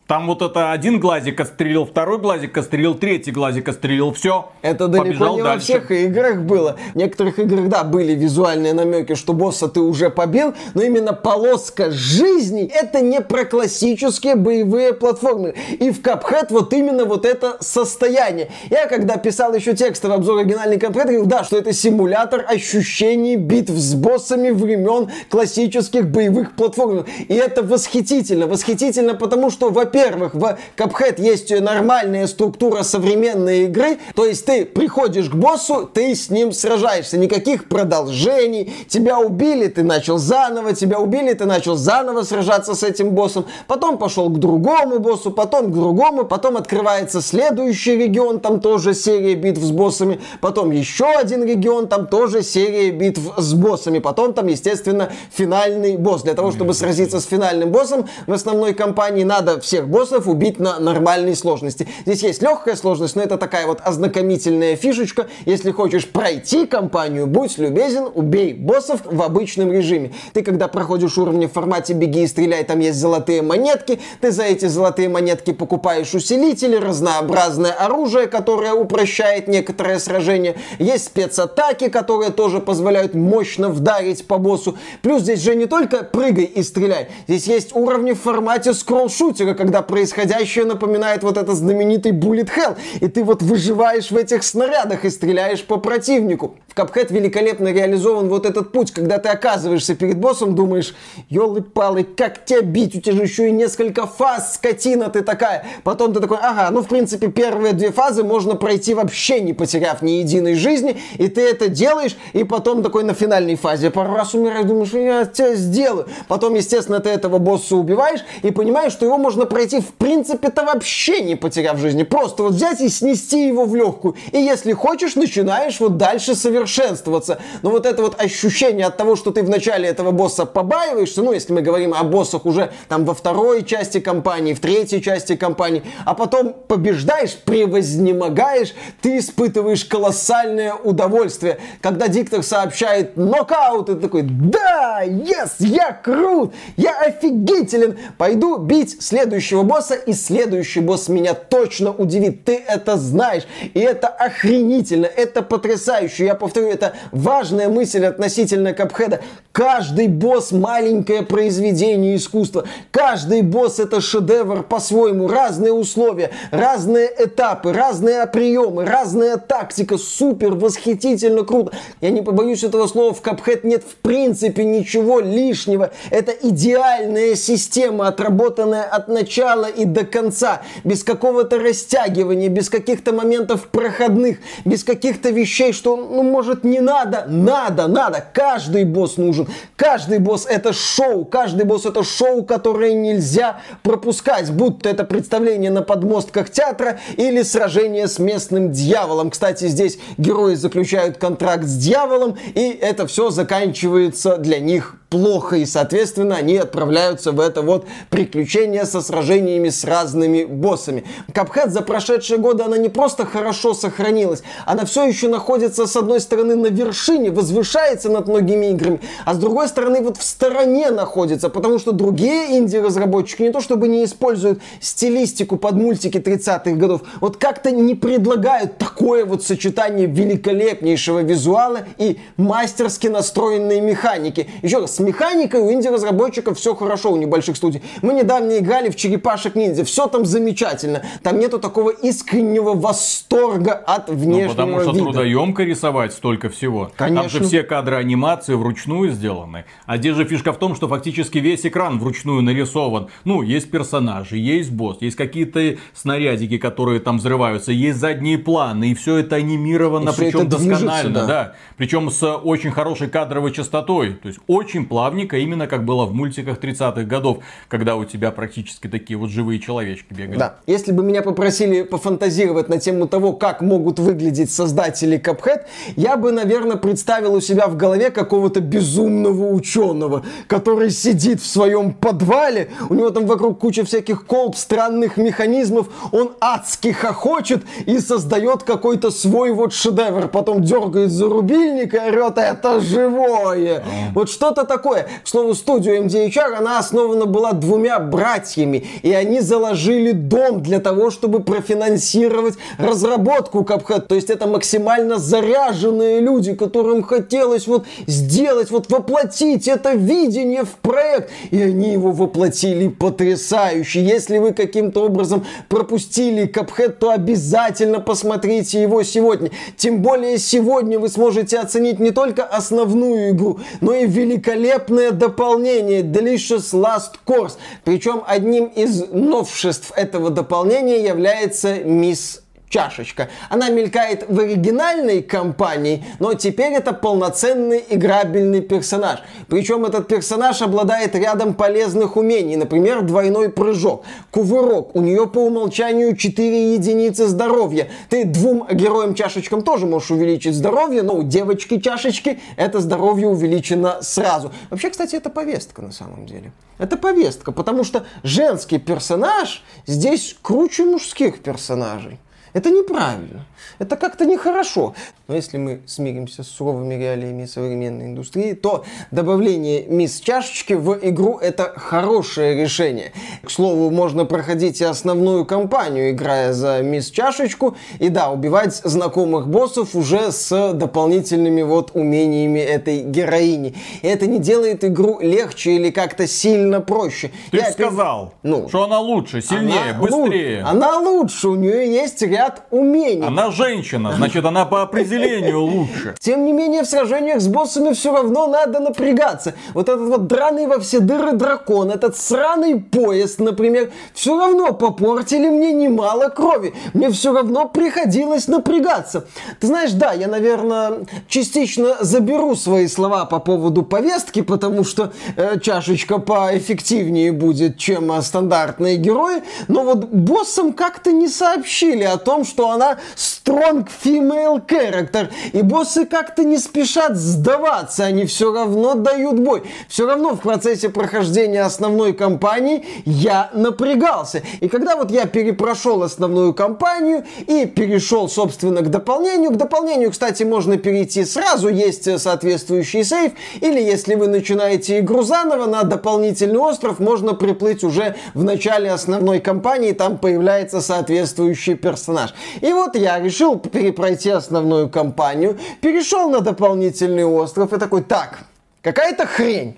Там 0.09 0.27
вот 0.27 0.41
это 0.41 0.73
один 0.73 1.01
глазик 1.01 1.39
отстрелил, 1.39 1.85
второй 1.85 2.17
глазик 2.17 2.57
отстрелил, 2.57 2.95
третий 2.95 3.31
глазик 3.31 3.69
отстрелил, 3.69 4.15
все. 4.15 4.49
Это 4.63 4.89
далеко 4.89 5.37
не 5.37 5.43
дальше. 5.43 5.43
во 5.43 5.59
всех 5.59 5.91
играх 5.91 6.39
было. 6.41 6.79
В 6.95 6.97
некоторых 6.97 7.39
играх, 7.39 7.69
да, 7.69 7.85
были 7.85 8.15
визуальные 8.15 8.73
намеки, 8.73 9.15
что 9.15 9.35
босса 9.35 9.69
ты 9.69 9.81
уже 9.81 10.09
побил, 10.09 10.55
но 10.73 10.81
именно 10.81 11.13
полоска 11.13 11.91
жизни 11.91 12.65
это 12.65 13.03
не 13.03 13.21
про 13.21 13.45
классические 13.45 14.37
боевые 14.37 14.95
платформы. 14.95 15.55
И 15.79 15.91
в 15.91 16.01
Cuphead 16.01 16.47
вот 16.49 16.73
именно 16.73 17.05
вот 17.05 17.27
это 17.27 17.59
состояние. 17.61 18.49
Я 18.71 18.87
когда 18.87 19.19
писал 19.19 19.53
еще 19.53 19.77
текстовый 19.77 20.17
обзор 20.17 20.39
оригинальный 20.39 20.79
Cuphead, 20.79 21.03
говорил, 21.03 21.27
да, 21.27 21.45
что 21.45 21.59
это 21.59 21.75
симулятор 21.75 22.47
ощущений 22.49 23.37
битв 23.37 23.73
с 23.73 23.93
боссами 23.93 24.53
времен 24.53 25.11
классических 25.29 26.09
боевых 26.09 26.57
платформ. 26.57 27.05
И 27.29 27.35
это 27.35 27.63
восхитительно. 27.63 28.47
Восхитительно, 28.47 29.13
потому 29.13 29.51
что, 29.51 29.69
во-первых, 29.69 29.98
во-первых, 29.99 30.35
в 30.35 30.59
Cuphead 30.77 31.21
есть 31.21 31.51
нормальная 31.61 32.27
структура 32.27 32.83
современной 32.83 33.65
игры, 33.65 33.99
то 34.15 34.25
есть 34.25 34.45
ты 34.45 34.65
приходишь 34.65 35.29
к 35.29 35.35
боссу, 35.35 35.91
ты 35.93 36.15
с 36.15 36.31
ним 36.31 36.53
сражаешься, 36.53 37.19
никаких 37.19 37.69
продолжений, 37.69 38.73
тебя 38.89 39.19
убили, 39.19 39.67
ты 39.67 39.83
начал 39.83 40.19
заново, 40.19 40.73
тебя 40.75 41.01
убили, 41.01 41.33
ты 41.33 41.47
начал 41.47 41.75
заново 41.77 42.23
сражаться 42.23 42.75
с 42.75 42.83
этим 42.83 43.11
боссом, 43.11 43.47
потом 43.67 43.99
пошел 43.99 44.29
к 44.31 44.39
другому 44.39 45.01
боссу, 45.01 45.33
потом 45.33 45.73
к 45.73 45.75
другому, 45.75 46.25
потом 46.25 46.57
открывается 46.57 47.21
следующий 47.21 47.97
регион, 47.97 48.39
там 48.41 48.61
тоже 48.61 48.95
серия 48.95 49.35
битв 49.35 49.61
с 49.61 49.73
боссами, 49.73 50.21
потом 50.41 50.71
еще 50.71 51.07
один 51.07 51.45
регион, 51.45 51.89
там 51.89 52.07
тоже 52.07 52.43
серия 52.43 52.91
битв 52.91 53.21
с 53.37 53.53
боссами, 53.55 53.99
потом 53.99 54.33
там, 54.33 54.47
естественно, 54.47 55.11
финальный 55.33 55.97
босс. 55.97 56.23
Для 56.23 56.35
того, 56.35 56.53
чтобы 56.53 56.75
сразиться 56.75 57.21
с 57.21 57.25
финальным 57.25 57.71
боссом, 57.71 58.09
в 58.27 58.33
основной 58.33 58.75
кампании 58.75 59.25
надо 59.25 59.61
всех 59.61 59.88
боссов 59.89 60.29
убить 60.29 60.59
на 60.59 60.79
нормальной 60.79 61.35
сложности. 61.35 61.89
Здесь 62.07 62.23
есть 62.23 62.43
легкая 62.43 62.77
сложность, 62.77 63.17
но 63.17 63.23
это 63.23 63.39
такая 63.39 63.67
вот 63.67 63.81
ознакомительная 63.83 64.77
фишечка. 64.77 65.27
Если 65.47 65.71
хочешь 65.71 66.07
пройти 66.07 66.67
кампанию, 66.67 67.27
будь 67.27 67.59
любезен, 67.59 68.09
убей 68.15 68.53
боссов 68.53 69.01
в 69.05 69.23
обычном 69.23 69.73
режиме. 69.73 70.13
Ты, 70.33 70.43
когда 70.43 70.69
проходишь 70.69 71.19
уровни 71.19 71.47
в 71.47 71.53
формате 71.53 71.95
беги 71.95 72.25
и 72.25 72.27
стреляй, 72.27 72.65
там 72.65 72.81
есть 72.81 72.99
золотые 72.99 73.43
монетки, 73.43 74.01
ты 74.21 74.31
за 74.31 74.45
эти 74.45 74.67
золотые 74.67 75.09
монетки 75.09 75.53
покупаешь 75.53 76.15
усилители, 76.15 76.77
разнообразное 76.77 77.73
оружие, 77.73 78.27
которое 78.27 78.75
упрощает 78.75 79.49
некоторые 79.49 79.99
сражения. 79.99 80.57
Есть 80.79 81.07
спецатаки, 81.07 81.89
которые 81.89 82.31
тоже 82.31 82.61
позволяют 82.61 83.15
мощно 83.15 83.69
вдарить 83.69 84.27
по 84.27 84.39
боссу. 84.39 84.77
Плюс 85.03 85.23
здесь 85.23 85.41
же 85.41 85.55
не 85.55 85.67
только 85.67 86.05
прыгай 86.05 86.45
и 86.45 86.63
стреляй. 86.63 87.09
Здесь 87.27 87.47
есть 87.47 87.75
уровни 87.75 88.13
в 88.13 88.21
формате 88.21 88.73
скролл-шутера, 88.73 89.55
когда 89.55 89.78
происходящее 89.83 90.65
напоминает 90.65 91.23
вот 91.23 91.37
этот 91.37 91.57
знаменитый 91.57 92.13
Bullet 92.13 92.49
Hell. 92.55 92.77
И 93.01 93.09
ты 93.09 93.25
вот 93.25 93.43
выживаешь 93.43 94.11
в 94.11 94.17
этих 94.17 94.43
снарядах 94.43 95.05
и 95.05 95.11
стреляешь 95.11 95.65
по 95.65 95.79
противнику. 95.79 96.57
В 96.69 96.77
Cuphead 96.79 97.13
великолепно 97.13 97.73
реализован 97.73 98.29
вот 98.29 98.47
этот 98.47 98.73
путь, 98.73 98.93
когда 98.93 99.19
ты 99.19 99.29
оказываешься 99.29 99.95
перед 99.95 100.19
боссом, 100.19 100.55
думаешь, 100.55 100.95
елы-палы, 101.29 102.05
как 102.05 102.45
тебя 102.45 102.63
бить? 102.63 102.95
У 102.95 103.01
тебя 103.01 103.17
же 103.17 103.23
еще 103.23 103.49
и 103.49 103.53
несколько 103.53 104.07
фаз, 104.07 104.55
скотина 104.55 105.09
ты 105.09 105.23
такая. 105.23 105.67
Потом 105.83 106.13
ты 106.13 106.21
такой, 106.21 106.39
ага, 106.41 106.71
ну 106.71 106.83
в 106.83 106.89
принципе 106.89 107.29
первые 107.29 107.73
две 107.73 107.91
фазы 107.91 108.23
можно 108.23 108.55
пройти 108.55 108.95
вообще 108.95 109.41
не 109.41 109.53
потеряв 109.53 110.03
ни 110.03 110.13
единой 110.13 110.55
жизни, 110.55 110.97
и 111.17 111.29
ты 111.29 111.43
это 111.43 111.69
делаешь, 111.69 112.17
и 112.33 112.45
потом 112.45 112.83
такой 112.83 113.05
на 113.05 113.15
финальной 113.15 113.57
фазе 113.57 113.91
пару 113.91 114.15
раз 114.15 114.35
умираешь, 114.35 114.67
думаешь, 114.67 114.93
я 114.93 115.25
тебя 115.27 115.55
сделаю. 115.55 116.07
Потом, 116.29 116.55
естественно, 116.55 117.01
ты 117.01 117.11
этого 117.11 117.39
босса 117.39 117.77
убиваешь 117.77 118.21
и 118.43 118.51
понимаешь, 118.51 118.93
что 118.93 119.05
его 119.05 119.19
можно 119.19 119.47
пройти 119.47 119.68
в 119.77 119.93
принципе-то 119.95 120.65
вообще 120.65 121.21
не 121.21 121.37
потеряв 121.37 121.79
жизни. 121.79 122.03
Просто 122.03 122.43
вот 122.43 122.53
взять 122.53 122.81
и 122.81 122.89
снести 122.89 123.47
его 123.47 123.65
в 123.65 123.75
легкую. 123.75 124.15
И 124.33 124.39
если 124.39 124.73
хочешь, 124.73 125.15
начинаешь 125.15 125.81
вот 125.81 125.97
дальше 125.97 126.35
совершенствоваться. 126.35 127.39
Но 127.63 127.71
вот 127.71 127.87
это 127.87 128.03
вот 128.03 128.21
ощущение 128.21 128.87
от 128.87 128.97
того, 128.97 129.17
что 129.17 129.31
ты 129.31 129.43
в 129.43 129.51
начале 129.51 129.89
этого 129.89 130.11
босса 130.11 130.47
побаиваешься, 130.47 131.23
ну, 131.23 131.33
если 131.33 131.53
мы 131.53 131.63
говорим 131.63 131.95
о 131.95 132.03
боссах 132.05 132.47
уже 132.47 132.73
там 132.89 133.05
во 133.05 133.15
второй 133.15 133.65
части 133.65 134.01
кампании, 134.01 134.55
в 134.55 134.61
третьей 134.61 135.03
части 135.03 135.37
кампании, 135.37 135.83
а 136.05 136.15
потом 136.15 136.55
побеждаешь, 136.67 137.37
превознемогаешь, 137.37 138.75
ты 139.01 139.19
испытываешь 139.19 139.85
колоссальное 139.85 140.75
удовольствие. 140.75 141.59
Когда 141.81 142.09
диктор 142.09 142.43
сообщает 142.43 143.17
нокаут, 143.17 143.87
ты 143.87 143.95
такой, 143.97 144.23
да, 144.23 145.03
yes, 145.05 145.53
я 145.59 145.93
крут, 145.93 146.55
я 146.77 146.99
офигителен, 147.01 147.99
пойду 148.17 148.59
бить 148.59 149.03
следующего 149.03 149.58
босса, 149.63 149.95
и 149.95 150.13
следующий 150.13 150.81
босс 150.81 151.09
меня 151.09 151.35
точно 151.35 151.93
удивит. 151.93 152.45
Ты 152.45 152.63
это 152.67 152.97
знаешь, 152.97 153.45
и 153.75 153.81
это 153.81 154.09
охренительно, 154.09 155.07
это 155.07 155.43
потрясающе. 155.43 156.27
Я 156.27 156.35
повторю, 156.35 156.69
это 156.69 156.95
важная 157.13 157.69
мысль 157.69 158.05
относительно 158.05 158.75
Капхеда. 158.75 159.21
Каждый 159.53 160.07
босс 160.07 160.53
маленькое 160.53 161.23
произведение 161.23 162.17
искусства. 162.17 162.65
Каждый 162.93 163.43
босс 163.43 163.81
это 163.81 164.01
шедевр 164.01 164.63
по-своему. 164.63 165.27
Разные 165.27 165.73
условия, 165.73 166.31
разные 166.53 167.11
этапы, 167.19 167.73
разные 167.73 168.27
приемы, 168.27 168.85
разная 168.85 169.37
тактика. 169.37 169.99
Супер, 169.99 170.55
восхитительно, 170.55 171.45
круто. 171.45 171.73
Я 172.01 172.11
не 172.11 172.23
побоюсь 172.23 172.63
этого 172.63 172.87
слова, 172.87 173.13
в 173.13 173.21
Капхед 173.21 173.65
нет 173.65 173.83
в 173.83 173.97
принципе 173.97 174.65
ничего 174.65 175.21
лишнего. 175.21 175.91
Это 176.11 176.33
идеальная 176.33 177.35
система, 177.35 178.09
отработанная 178.09 178.85
от 178.85 179.09
начала 179.09 179.38
и 179.69 179.85
до 179.85 180.05
конца. 180.05 180.63
Без 180.85 181.05
какого-то 181.05 181.59
растягивания, 181.59 182.49
без 182.49 182.69
каких-то 182.69 183.13
моментов 183.13 183.69
проходных, 183.69 184.39
без 184.65 184.85
каких-то 184.85 185.31
вещей, 185.31 185.73
что, 185.73 185.97
ну, 185.97 186.23
может, 186.23 186.65
не 186.65 186.81
надо. 186.81 187.25
Надо, 187.29 187.87
надо. 187.87 188.25
Каждый 188.33 188.85
босс 188.85 189.17
нужен. 189.17 189.47
Каждый 189.77 190.19
босс 190.19 190.47
это 190.49 190.73
шоу. 190.73 191.25
Каждый 191.25 191.65
босс 191.65 191.87
это 191.87 192.03
шоу, 192.03 192.45
которое 192.45 192.95
нельзя 192.95 193.61
пропускать. 193.83 194.51
Будто 194.51 194.89
это 194.89 195.05
представление 195.05 195.71
на 195.71 195.83
подмостках 195.83 196.51
театра 196.51 196.99
или 197.17 197.43
сражение 197.43 198.09
с 198.09 198.19
местным 198.19 198.73
дьяволом. 198.73 199.31
Кстати, 199.31 199.69
здесь 199.69 199.99
герои 200.17 200.55
заключают 200.55 201.19
контракт 201.19 201.65
с 201.65 201.77
дьяволом, 201.77 202.37
и 202.55 202.71
это 202.71 203.07
все 203.07 203.31
заканчивается 203.31 204.37
для 204.37 204.59
них 204.59 204.97
плохо, 205.09 205.57
и, 205.57 205.65
соответственно, 205.65 206.37
они 206.37 206.57
отправляются 206.57 207.33
в 207.33 207.41
это 207.41 207.63
вот 207.63 207.87
приключение 208.11 208.85
со 208.85 209.01
сражениями 209.01 209.71
с 209.71 209.85
разными 209.85 210.45
боссами. 210.45 211.05
Капхед 211.33 211.73
за 211.73 211.81
прошедшие 211.81 212.39
годы, 212.39 212.65
она 212.65 212.77
не 212.77 212.89
просто 212.89 213.25
хорошо 213.25 213.75
сохранилась, 213.75 214.43
она 214.67 214.85
все 214.85 215.07
еще 215.07 215.29
находится, 215.29 215.87
с 215.87 215.97
одной 215.97 216.21
стороны, 216.21 216.57
на 216.57 216.67
вершине, 216.67 217.31
возвышается 217.31 218.11
над 218.11 218.29
многими 218.29 218.71
играми, 218.71 219.01
а 219.25 219.35
с 219.35 219.39
другой 219.39 219.69
стороны, 219.69 220.01
вот 220.03 220.19
в 220.19 220.23
стороне 220.23 220.91
находится, 220.91 221.49
потому 221.49 221.79
что 221.79 221.93
другие 221.93 222.59
инди-разработчики 222.59 223.43
не 223.43 223.51
то 223.51 223.61
чтобы 223.61 223.89
не 223.89 224.05
используют 224.05 224.61
стилистику 224.81 225.57
под 225.57 225.75
мультики 225.75 226.19
30-х 226.19 226.73
годов, 226.73 227.03
вот 227.21 227.39
как-то 227.39 227.71
не 227.71 227.95
предлагают 227.95 228.79
такое 228.79 229.25
вот 229.25 229.43
сочетание 229.43 230.07
великолепнейшего 230.07 231.21
визуала 231.21 231.81
и 231.97 232.19
мастерски 232.37 233.07
настроенной 233.07 233.81
механики. 233.81 234.49
Еще 234.63 234.79
раз, 234.79 234.98
с 234.99 235.01
механикой 235.01 235.61
у 235.61 235.73
инди-разработчиков 235.73 236.59
все 236.59 236.75
хорошо 236.75 237.13
у 237.13 237.17
небольших 237.17 237.57
студий. 237.57 237.81
Мы 238.03 238.15
недавно 238.15 238.59
играли 238.59 238.91
в 238.91 238.97
Черепашек 238.97 239.55
Ниндзя, 239.55 239.85
все 239.85 240.09
там 240.09 240.27
замечательно. 240.27 241.03
Там 241.23 241.39
нету 241.39 241.61
такого 241.61 241.91
искреннего 241.91 242.75
восторга 242.75 243.75
от 243.75 244.11
внешнего 244.11 244.49
ну, 244.49 244.49
потому 244.49 244.81
что 244.81 244.91
вида. 244.91 245.05
трудоемко 245.05 245.63
рисовать 245.63 246.13
столько 246.13 246.49
всего. 246.49 246.91
Конечно. 246.97 247.23
Там 247.23 247.31
же 247.31 247.45
все 247.45 247.63
кадры 247.63 247.95
анимации 247.95 248.55
вручную 248.55 249.13
сделаны. 249.13 249.67
А 249.87 249.99
здесь 249.99 250.17
же 250.17 250.25
фишка 250.25 250.53
в 250.53 250.59
том, 250.59 250.75
что 250.75 250.89
фактически 250.89 251.39
весь 251.39 251.65
экран 251.65 252.01
вручную 252.01 252.43
нарисован. 252.43 253.09
Ну, 253.25 253.43
есть 253.43 253.71
персонажи, 253.71 254.37
есть 254.37 254.73
босс, 254.73 254.99
есть 255.01 255.17
какие-то 255.17 255.77
снарядики, 255.95 256.59
которые 256.59 256.99
там 256.99 257.19
взрываются, 257.19 257.71
есть 257.71 257.99
задние 257.99 258.39
планы, 258.39 258.91
и 258.91 258.95
все 258.95 259.19
это 259.19 259.37
анимировано, 259.37 260.13
причем 260.13 260.49
досконально, 260.49 261.15
да. 261.21 261.27
да. 261.27 261.55
Причем 261.77 262.11
с 262.11 262.29
очень 262.37 262.73
хорошей 262.73 263.09
кадровой 263.09 263.53
частотой. 263.53 264.15
То 264.15 264.27
есть 264.27 264.41
очень 264.49 264.88
плавненько, 264.89 265.37
именно 265.37 265.67
как 265.67 265.85
было 265.85 266.07
в 266.07 266.15
мультиках 266.15 266.59
30-х 266.59 267.03
годов, 267.03 267.39
когда 267.69 267.97
у 267.97 268.05
тебя 268.05 268.31
практически 268.31 268.89
такие 268.89 269.19
вот 269.19 269.31
живые 269.31 269.61
человечки 269.61 270.13
бегали. 270.13 270.39
Да. 270.39 270.57
Если 270.67 270.93
бы 270.93 271.03
меня 271.03 271.23
попросили 271.23 271.83
пофантазировать 271.83 272.69
на 272.69 272.79
тему 272.79 273.07
того, 273.07 273.33
как 273.35 273.61
могут 273.61 273.99
выглядеть 273.99 274.51
создатели 274.51 275.21
Cuphead, 275.21 275.65
я 275.97 276.17
бы, 276.17 276.33
наверное, 276.33 276.77
представил 276.77 277.35
у 277.35 277.41
себя 277.41 277.67
в 277.69 277.77
голове 277.77 278.11
какого-то 278.11 278.61
безумного 278.61 279.53
ученого, 279.53 280.25
который 280.47 280.91
сидит 280.91 281.41
в 281.41 281.47
своем 281.47 281.93
подвале, 281.93 282.71
у 282.89 282.95
него 282.95 283.11
там 283.11 283.27
вокруг 283.27 283.59
куча 283.59 283.85
всяких 283.85 284.27
колб, 284.27 284.57
странных 284.57 285.17
механизмов, 285.17 285.89
он 286.13 286.33
адски 286.41 286.93
хохочет 286.93 287.65
и 287.87 287.99
создает 287.99 288.63
какой-то 288.63 289.11
свой 289.11 289.53
вот 289.53 289.73
шедевр, 289.73 290.29
потом 290.29 290.63
дергает 290.63 291.11
за 291.11 291.29
рубильник 291.29 291.95
и 291.95 291.99
орет, 291.99 292.39
это 292.39 292.81
живое. 292.81 293.85
Вот 294.15 294.31
что-то 294.31 294.65
такое. 294.65 294.78
К 294.79 295.07
слову, 295.25 295.55
студию 295.55 296.05
MDHR, 296.05 296.55
она 296.55 296.79
основана 296.79 297.27
была 297.27 297.53
двумя 297.53 297.99
братьями, 297.99 298.87
и 299.03 299.13
они 299.13 299.41
заложили 299.41 300.13
дом 300.13 300.63
для 300.63 300.79
того, 300.79 301.11
чтобы 301.11 301.41
профинансировать 301.41 302.55
разработку 302.79 303.61
Cuphead. 303.61 304.03
То 304.03 304.15
есть 304.15 304.31
это 304.31 304.47
максимально 304.47 305.19
заряженные 305.19 306.21
люди, 306.21 306.55
которым 306.55 307.03
хотелось 307.03 307.67
вот 307.67 307.87
сделать, 308.07 308.71
вот 308.71 308.91
воплотить 308.91 309.69
это 309.69 309.95
видение 309.95 310.65
в 310.65 310.77
проект. 310.77 311.31
И 311.51 311.61
они 311.61 311.93
его 311.93 312.13
воплотили 312.13 312.89
потрясающе. 312.89 314.03
Если 314.03 314.39
вы 314.39 314.53
каким-то 314.53 315.05
образом 315.07 315.45
пропустили 315.69 316.49
Cuphead, 316.49 316.91
то 316.91 317.11
обязательно 317.11 318.01
посмотрите 318.01 318.81
его 318.81 319.03
сегодня. 319.03 319.51
Тем 319.77 320.03
более 320.03 320.39
сегодня 320.39 320.99
вы 320.99 321.09
сможете 321.09 321.59
оценить 321.59 321.99
не 321.99 322.11
только 322.11 322.45
основную 322.45 323.31
игру, 323.31 323.59
но 323.81 323.95
и 323.95 324.07
великолепную 324.07 324.68
великолепное 324.69 325.13
дополнение 325.13 326.03
Delicious 326.03 326.73
Last 326.73 327.15
Course. 327.27 327.53
Причем 327.85 328.23
одним 328.27 328.67
из 328.67 329.07
новшеств 329.11 329.93
этого 329.97 330.31
дополнения 330.31 331.03
является 331.05 331.79
Мисс 331.85 332.43
чашечка. 332.69 333.29
Она 333.49 333.71
мелькает 333.71 334.29
в 334.29 334.39
оригинальной 334.39 335.23
компании, 335.23 336.05
но 336.19 336.35
теперь 336.35 336.73
это 336.73 336.93
полноценный 336.93 337.85
играбельный 337.89 338.61
персонаж. 338.61 339.21
Причем 339.49 339.85
этот 339.85 340.09
персонаж 340.09 340.63
обладает 340.63 341.15
рядом 341.15 341.55
полезных 341.55 342.17
умений, 342.17 342.57
например, 342.57 343.03
двойной 343.03 343.49
прыжок, 343.51 344.05
кувырок. 344.31 344.95
У 344.95 345.01
нее 345.01 345.27
по 345.27 345.39
умолчанию 345.39 346.17
4 346.17 346.75
единицы 346.75 347.27
здоровья. 347.27 347.89
Ты 348.09 348.25
двум 348.25 348.67
героям-чашечкам 348.71 349.63
тоже 349.63 349.87
можешь 349.87 350.11
увеличить 350.11 350.55
здоровье, 350.55 351.03
но 351.03 351.15
у 351.15 351.23
девочки-чашечки 351.23 352.41
это 352.57 352.81
здоровье 352.81 353.29
увеличено 353.29 353.99
сразу. 354.03 354.53
Вообще, 354.71 354.91
кстати, 354.91 355.17
это 355.17 355.31
повестка 355.31 355.83
на 355.83 355.93
самом 355.93 356.27
деле. 356.27 356.53
Это 356.79 356.97
повестка, 356.97 357.53
потому 357.53 357.85
что 357.85 358.07
женский 358.23 358.79
персонаж 358.79 359.65
здесь 359.87 360.37
круче 360.41 360.85
мужских 360.85 361.41
персонажей. 361.41 362.19
Это 362.53 362.71
неправильно. 362.71 363.45
Это 363.79 363.97
как-то 363.97 364.25
нехорошо. 364.25 364.95
Но 365.29 365.37
если 365.37 365.59
мы 365.59 365.81
смиримся 365.87 366.43
с 366.43 366.49
суровыми 366.49 366.95
реалиями 366.95 367.45
современной 367.45 368.07
индустрии, 368.07 368.55
то 368.55 368.85
добавление 369.11 369.85
мисс 369.87 370.21
чашечки 370.21 370.73
в 370.73 370.99
игру 371.03 371.39
это 371.39 371.73
хорошее 371.77 372.61
решение. 372.61 373.13
К 373.45 373.51
слову, 373.51 373.91
можно 373.91 374.25
проходить 374.25 374.81
и 374.81 374.85
основную 374.85 375.45
кампанию, 375.45 376.11
играя 376.11 376.53
за 376.53 376.81
мисс 376.83 377.11
чашечку, 377.11 377.77
и 377.99 378.09
да, 378.09 378.31
убивать 378.31 378.75
знакомых 378.75 379.49
боссов 379.49 379.95
уже 379.95 380.33
с 380.33 380.73
дополнительными 380.73 381.63
вот 381.63 381.91
умениями 381.95 382.61
этой 382.61 383.03
героини. 383.03 383.75
И 384.03 384.09
это 384.09 384.27
не 384.27 384.39
делает 384.39 384.83
игру 384.85 385.21
легче 385.21 385.73
или 385.73 385.91
как-то 385.91 386.27
сильно 386.27 386.81
проще. 386.81 387.31
Ты 387.51 387.59
Я 387.59 387.71
сказал, 387.73 388.35
ну, 388.43 388.69
что 388.69 388.85
она 388.85 388.99
лучше, 389.01 389.43
сильнее, 389.43 389.91
она 389.91 390.01
быстрее. 390.01 390.63
Лу- 390.63 390.67
она 390.69 390.99
лучше, 390.99 391.49
у 391.49 391.55
нее 391.55 391.93
есть 391.93 392.23
ряд 392.39 392.63
умений. 392.71 393.27
Она 393.27 393.51
женщина, 393.51 394.13
значит 394.17 394.45
она 394.45 394.65
по 394.65 394.83
определению 394.83 395.61
лучше. 395.61 396.15
Тем 396.21 396.45
не 396.45 396.53
менее, 396.53 396.83
в 396.83 396.87
сражениях 396.87 397.41
с 397.41 397.49
боссами 397.49 397.93
все 397.93 398.13
равно 398.13 398.47
надо 398.47 398.79
напрягаться. 398.79 399.55
Вот 399.75 399.89
этот 399.89 400.09
вот 400.09 400.27
драный 400.29 400.67
во 400.67 400.79
все 400.79 401.01
дыры 401.01 401.33
дракон, 401.33 401.91
этот 401.91 402.17
сраный 402.17 402.81
поезд, 402.81 403.41
например, 403.41 403.91
все 404.15 404.39
равно 404.39 404.73
попортили 404.73 405.49
мне 405.49 405.73
немало 405.73 406.29
крови. 406.29 406.75
Мне 406.95 407.11
все 407.11 407.33
равно 407.33 407.69
приходилось 407.69 408.47
напрягаться. 408.49 409.25
Ты 409.61 409.67
знаешь, 409.67 409.93
да, 409.93 410.13
я, 410.13 410.29
наверное, 410.29 410.93
частично 411.29 411.97
заберу 412.01 412.55
свои 412.55 412.87
слова 412.87 413.25
по 413.25 413.41
поводу 413.41 413.83
повестки, 413.83 414.43
потому 414.43 414.85
что 414.85 415.13
э, 415.37 415.59
чашечка 415.61 416.19
поэффективнее 416.19 417.33
будет, 417.33 417.79
чем 417.79 418.13
э, 418.13 418.23
стандартные 418.23 418.97
герои, 418.97 419.43
но 419.67 419.83
вот 419.83 420.05
боссам 420.05 420.73
как-то 420.73 421.11
не 421.11 421.29
сообщили 421.29 422.05
о 422.05 422.17
том, 422.17 422.28
что 422.45 422.71
она 422.71 422.99
strong 423.17 423.89
female 424.05 424.65
character. 424.67 425.29
И 425.53 425.63
боссы 425.63 426.05
как-то 426.05 426.45
не 426.45 426.59
спешат 426.59 427.17
сдаваться, 427.17 428.05
они 428.05 428.27
все 428.27 428.53
равно 428.53 428.95
дают 428.95 429.39
бой. 429.39 429.63
Все 429.89 430.07
равно 430.07 430.35
в 430.35 430.41
процессе 430.41 430.89
прохождения 430.89 431.63
основной 431.63 432.13
кампании 432.13 432.85
я 433.05 433.51
напрягался. 433.55 434.43
И 434.61 434.69
когда 434.69 434.97
вот 434.97 435.11
я 435.11 435.27
перепрошел 435.27 436.03
основную 436.03 436.53
кампанию 436.55 437.25
и 437.47 437.67
перешел, 437.67 438.29
собственно, 438.29 438.83
к 438.83 438.91
дополнению, 438.91 439.51
к 439.53 439.57
дополнению, 439.57 440.11
кстати, 440.11 440.43
можно 440.43 440.77
перейти 440.77 441.25
сразу, 441.25 441.69
есть 441.69 442.21
соответствующий 442.21 443.05
сейф, 443.05 443.33
или 443.61 443.81
если 443.81 444.15
вы 444.15 444.29
начинаете 444.29 444.99
игру 444.99 445.23
заново, 445.23 445.67
на 445.67 445.83
дополнительный 445.85 446.59
остров 446.59 446.99
можно 446.99 447.35
приплыть 447.35 447.85
уже 447.85 448.17
в 448.35 448.45
начале 448.45 448.91
основной 448.91 449.41
кампании, 449.41 449.93
там 449.93 450.19
появляется 450.19 450.81
соответствующий 450.81 451.75
персонаж. 451.75 452.18
И 452.61 452.73
вот 452.73 452.97
я 452.97 453.21
решил 453.21 453.59
перепройти 453.59 454.31
основную 454.31 454.89
кампанию, 454.89 455.59
перешел 455.81 456.31
на 456.31 456.41
дополнительный 456.41 457.25
остров 457.25 457.73
и 457.73 457.79
такой, 457.79 458.03
так, 458.03 458.41
какая-то 458.83 459.27
хрень. 459.27 459.77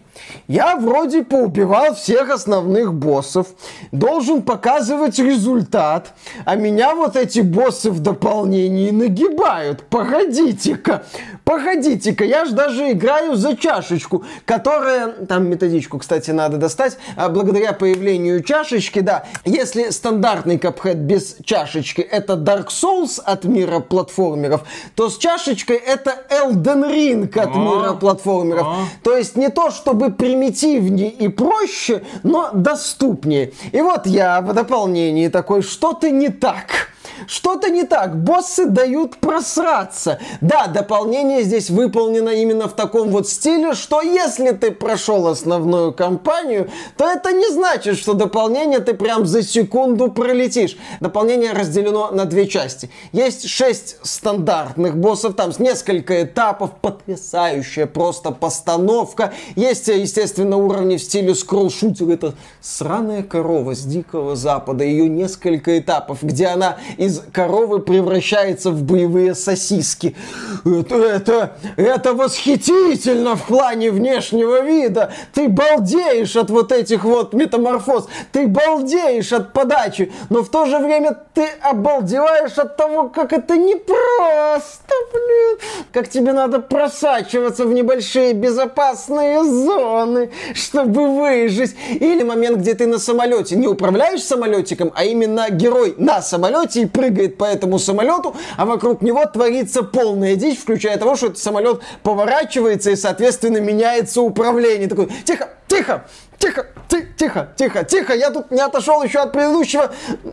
Я 0.49 0.77
вроде 0.77 1.23
поубивал 1.23 1.95
всех 1.95 2.31
основных 2.31 2.93
боссов, 2.93 3.49
должен 3.93 4.43
показывать 4.43 5.19
результат, 5.19 6.13
а 6.45 6.57
меня 6.57 6.95
вот 6.95 7.17
эти 7.17 7.41
боссы 7.41 7.91
в 7.91 8.01
дополнении 8.01 8.91
нагибают. 8.91 9.85
Погодите-ка, 9.89 11.05
погодите-ка, 11.51 12.25
я 12.25 12.45
же 12.45 12.53
даже 12.53 12.93
играю 12.93 13.35
за 13.35 13.57
чашечку, 13.57 14.25
которая, 14.45 15.09
там 15.27 15.49
методичку, 15.49 15.99
кстати, 15.99 16.31
надо 16.31 16.59
достать, 16.59 16.97
а 17.17 17.29
благодаря 17.29 17.73
появлению 17.73 18.45
чашечки, 18.45 19.01
да, 19.01 19.25
если 19.45 19.91
стандартный 19.91 20.61
капхед 20.61 20.99
без 20.99 21.39
чашечки 21.45 22.03
это 22.03 22.35
Dark 22.35 22.69
Souls 22.69 23.21
от 23.25 23.43
мира 23.43 23.81
платформеров, 23.81 24.63
то 24.95 25.11
с 25.11 25.19
чашечкой 25.19 25.79
это 25.79 26.15
Elden 26.31 26.89
Ring 26.89 27.37
от 27.37 27.57
мира 27.57 27.95
платформеров. 27.95 28.69
То 29.03 29.17
есть 29.17 29.35
не 29.35 29.49
то, 29.49 29.73
чтобы 29.73 30.13
примитивнее 30.13 31.11
и 31.11 31.27
проще, 31.27 32.05
но 32.23 32.51
доступнее. 32.53 33.55
И 33.73 33.81
вот 33.81 34.07
я 34.07 34.41
в 34.41 34.53
дополнении 34.55 35.27
такой, 35.27 35.63
что-то 35.63 36.11
не 36.11 36.29
так. 36.29 36.91
Что-то 37.27 37.71
не 37.71 37.85
так. 37.85 38.17
Боссы 38.17 38.67
дают 38.67 39.17
просраться. 39.17 40.19
Да, 40.41 40.67
дополнение 40.67 41.40
здесь 41.43 41.71
выполнено 41.71 42.31
именно 42.31 42.69
в 42.69 42.75
таком 42.75 43.11
вот 43.11 43.29
стиле, 43.29 43.75
что 43.75 44.01
если 44.03 44.51
ты 44.53 44.71
прошел 44.71 45.27
основную 45.27 45.93
кампанию, 45.93 46.71
то 46.97 47.09
это 47.09 47.33
не 47.33 47.49
значит, 47.49 47.99
что 47.99 48.15
дополнение 48.15 48.81
ты 48.81 48.95
прям 48.95 49.27
за 49.27 49.43
секунду 49.43 50.11
пролетишь. 50.11 50.77
Дополнение 51.01 51.53
разделено 51.53 52.11
на 52.11 52.25
две 52.25 52.47
части. 52.47 52.91
Есть 53.13 53.49
шесть 53.49 53.97
стандартных 54.03 54.97
боссов, 54.97 55.35
там 55.35 55.53
несколько 55.59 56.23
этапов, 56.23 56.73
потрясающая 56.81 57.87
просто 57.87 58.31
постановка. 58.31 59.33
Есть, 59.57 59.89
естественно, 59.89 60.57
уровни 60.57 60.97
в 60.97 61.03
стиле 61.03 61.35
скролл-шутер. 61.35 62.11
Это 62.11 62.35
сраная 62.61 63.23
корова 63.23 63.75
с 63.75 63.83
Дикого 63.83 64.37
Запада. 64.37 64.85
Ее 64.85 65.09
несколько 65.09 65.79
этапов, 65.79 66.23
где 66.23 66.47
она 66.47 66.79
из 66.97 67.21
коровы 67.33 67.81
превращается 67.81 68.71
в 68.71 68.83
боевые 68.83 69.35
сосиски. 69.35 70.17
Это, 70.65 70.97
это, 70.97 71.30
это 71.77 72.15
восхитительно 72.15 73.37
в 73.37 73.47
плане 73.47 73.91
внешнего 73.91 74.61
вида. 74.61 75.13
Ты 75.33 75.49
балдеешь 75.49 76.37
от 76.37 76.51
вот 76.51 76.73
этих 76.73 77.05
вот 77.05 77.33
метаморфоз. 77.33 78.09
Ты 78.33 78.47
балдеешь 78.47 79.33
от 79.33 79.53
подачи. 79.53 80.13
Но 80.29 80.43
в 80.43 80.49
то 80.49 80.67
же 80.67 80.79
время 80.79 81.17
ты 81.35 81.47
обалдеваешь 81.63 82.59
от 82.59 82.77
того, 82.77 83.09
как 83.09 83.33
это 83.33 83.57
непросто, 83.57 84.95
блин. 85.13 85.59
Как 85.93 86.09
тебе 86.09 86.33
надо 86.33 86.61
просачиваться 86.61 87.65
в 87.65 87.73
небольшие 87.73 88.33
безопасные 88.33 89.45
зоны, 89.45 90.31
чтобы 90.55 91.09
выжить. 91.09 91.77
Или 91.89 92.23
момент, 92.23 92.59
где 92.59 92.75
ты 92.75 92.87
на 92.87 92.99
самолете 92.99 93.57
не 93.57 93.67
управляешь 93.67 94.23
самолетиком, 94.23 94.93
а 94.95 95.05
именно 95.05 95.51
герой 95.51 95.95
на 95.99 96.23
самолете 96.23 96.83
и 96.83 96.87
прыгает 96.87 97.37
по 97.37 97.45
этому 97.45 97.79
самолету, 97.79 98.35
а 98.57 98.67
вокруг 98.67 99.03
него 99.03 99.25
творится 99.27 99.83
полная 99.83 100.37
дичь, 100.37 100.59
включая 100.59 100.99
того, 100.99 101.10
что 101.17 101.27
этот 101.27 101.39
самолет 101.39 101.83
поворачивается 102.03 102.91
и, 102.91 102.97
соответственно, 102.97 103.59
меняется 103.59 104.21
управление. 104.21 104.89
Такой, 104.89 105.09
тихо, 105.25 105.51
тихо, 105.69 106.07
тихо, 106.39 106.67
ты, 106.89 107.09
тихо, 107.21 107.49
тихо, 107.55 107.85
тихо, 107.85 108.15
я 108.15 108.31
тут 108.31 108.51
не 108.51 108.61
отошел 108.61 109.03
еще 109.03 109.19
от 109.19 109.33
предыдущего, 109.33 109.91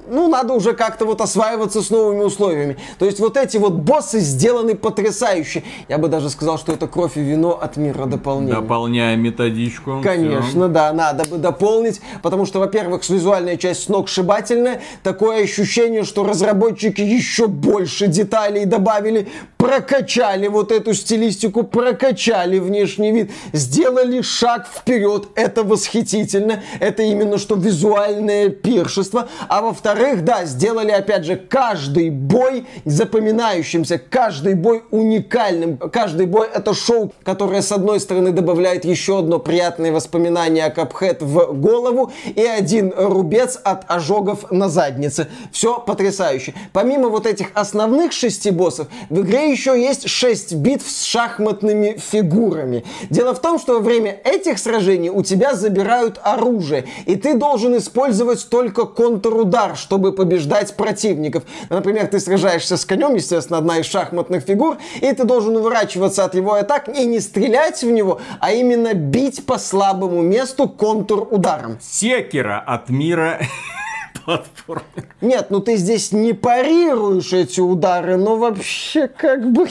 ну, 0.07 0.29
надо 0.29 0.53
уже 0.53 0.73
как-то 0.73 1.05
вот 1.05 1.19
осваиваться 1.19 1.81
с 1.81 1.89
новыми 1.89 2.23
условиями. 2.23 2.77
То 2.97 3.05
есть 3.05 3.19
вот 3.19 3.35
эти 3.35 3.57
вот 3.57 3.73
боссы 3.73 4.19
сделаны 4.19 4.73
потрясающе. 4.73 5.63
Я 5.89 5.97
бы 5.97 6.07
даже 6.07 6.29
сказал, 6.29 6.57
что 6.57 6.71
это 6.71 6.87
кровь 6.87 7.17
и 7.17 7.19
вино 7.19 7.59
от 7.61 7.75
мира 7.75 8.05
дополнения. 8.05 8.53
Дополняя 8.53 9.17
методичку. 9.17 9.99
Конечно, 10.01 10.47
все. 10.47 10.67
да, 10.69 10.93
надо 10.93 11.25
бы 11.25 11.37
дополнить, 11.37 11.99
потому 12.23 12.45
что, 12.45 12.59
во-первых, 12.59 13.07
визуальная 13.09 13.57
часть 13.57 13.83
сногсшибательная, 13.83 14.81
такое 15.03 15.43
ощущение, 15.43 16.05
что 16.05 16.23
разработчики 16.23 17.01
еще 17.01 17.47
больше 17.47 18.07
деталей 18.07 18.63
добавили, 18.63 19.27
прокачали 19.57 20.47
вот 20.47 20.71
эту 20.71 20.93
стилистику, 20.93 21.63
прокачали 21.63 22.59
внешний 22.59 23.11
вид, 23.11 23.31
сделали 23.51 24.21
шаг 24.21 24.67
вперед, 24.67 25.27
это 25.35 25.63
восхитительно 25.63 26.63
это 26.79 27.03
именно 27.03 27.37
что 27.37 27.55
визуальное 27.55 28.49
пиршество, 28.49 29.27
а 29.47 29.61
во-вторых, 29.61 30.23
да, 30.23 30.45
сделали 30.45 30.91
опять 30.91 31.25
же 31.25 31.35
каждый 31.35 32.09
бой 32.09 32.65
запоминающимся, 32.85 33.97
каждый 33.97 34.55
бой 34.55 34.83
уникальным, 34.91 35.77
каждый 35.77 36.25
бой 36.25 36.47
это 36.53 36.73
шоу, 36.73 37.13
которое 37.23 37.61
с 37.61 37.71
одной 37.71 37.99
стороны 37.99 38.31
добавляет 38.31 38.85
еще 38.85 39.19
одно 39.19 39.39
приятное 39.39 39.91
воспоминание 39.91 40.65
о 40.65 40.69
Капхед 40.69 41.21
в 41.21 41.53
голову 41.53 42.11
и 42.35 42.43
один 42.43 42.93
рубец 42.95 43.59
от 43.63 43.89
ожогов 43.89 44.51
на 44.51 44.69
заднице. 44.69 45.27
Все 45.51 45.79
потрясающе. 45.79 46.53
Помимо 46.73 47.09
вот 47.09 47.25
этих 47.25 47.47
основных 47.53 48.11
шести 48.11 48.51
боссов, 48.51 48.87
в 49.09 49.21
игре 49.21 49.51
еще 49.51 49.79
есть 49.79 50.09
шесть 50.09 50.53
битв 50.53 50.89
с 50.89 51.03
шахматными 51.03 51.97
фигурами. 51.97 52.83
Дело 53.09 53.33
в 53.33 53.39
том, 53.39 53.59
что 53.59 53.75
во 53.75 53.79
время 53.79 54.19
этих 54.23 54.59
сражений 54.59 55.09
у 55.09 55.23
тебя 55.23 55.55
забирают 55.55 56.19
оружие, 56.23 56.66
и 57.05 57.15
ты 57.15 57.35
должен 57.35 57.77
использовать 57.77 58.47
только 58.49 58.85
контрудар, 58.85 59.75
чтобы 59.75 60.11
побеждать 60.11 60.75
противников. 60.75 61.43
Например, 61.69 62.07
ты 62.07 62.19
сражаешься 62.19 62.77
с 62.77 62.85
конем, 62.85 63.15
естественно, 63.15 63.59
одна 63.59 63.79
из 63.79 63.85
шахматных 63.85 64.43
фигур, 64.43 64.77
и 65.01 65.11
ты 65.11 65.23
должен 65.23 65.55
уворачиваться 65.57 66.25
от 66.25 66.35
его 66.35 66.53
атак 66.53 66.89
и 66.89 67.05
не 67.05 67.19
стрелять 67.19 67.81
в 67.83 67.89
него, 67.89 68.19
а 68.39 68.51
именно 68.53 68.93
бить 68.93 69.45
по 69.45 69.57
слабому 69.57 70.21
месту 70.21 70.67
контур-ударом. 70.67 71.77
Секера 71.81 72.59
от 72.59 72.89
мира 72.89 73.39
платформер. 74.25 74.83
Нет, 75.21 75.47
ну 75.49 75.59
ты 75.59 75.77
здесь 75.77 76.11
не 76.11 76.33
парируешь 76.33 77.33
эти 77.33 77.59
удары, 77.59 78.17
но 78.17 78.35
вообще 78.35 79.07
как 79.07 79.51
бы... 79.51 79.67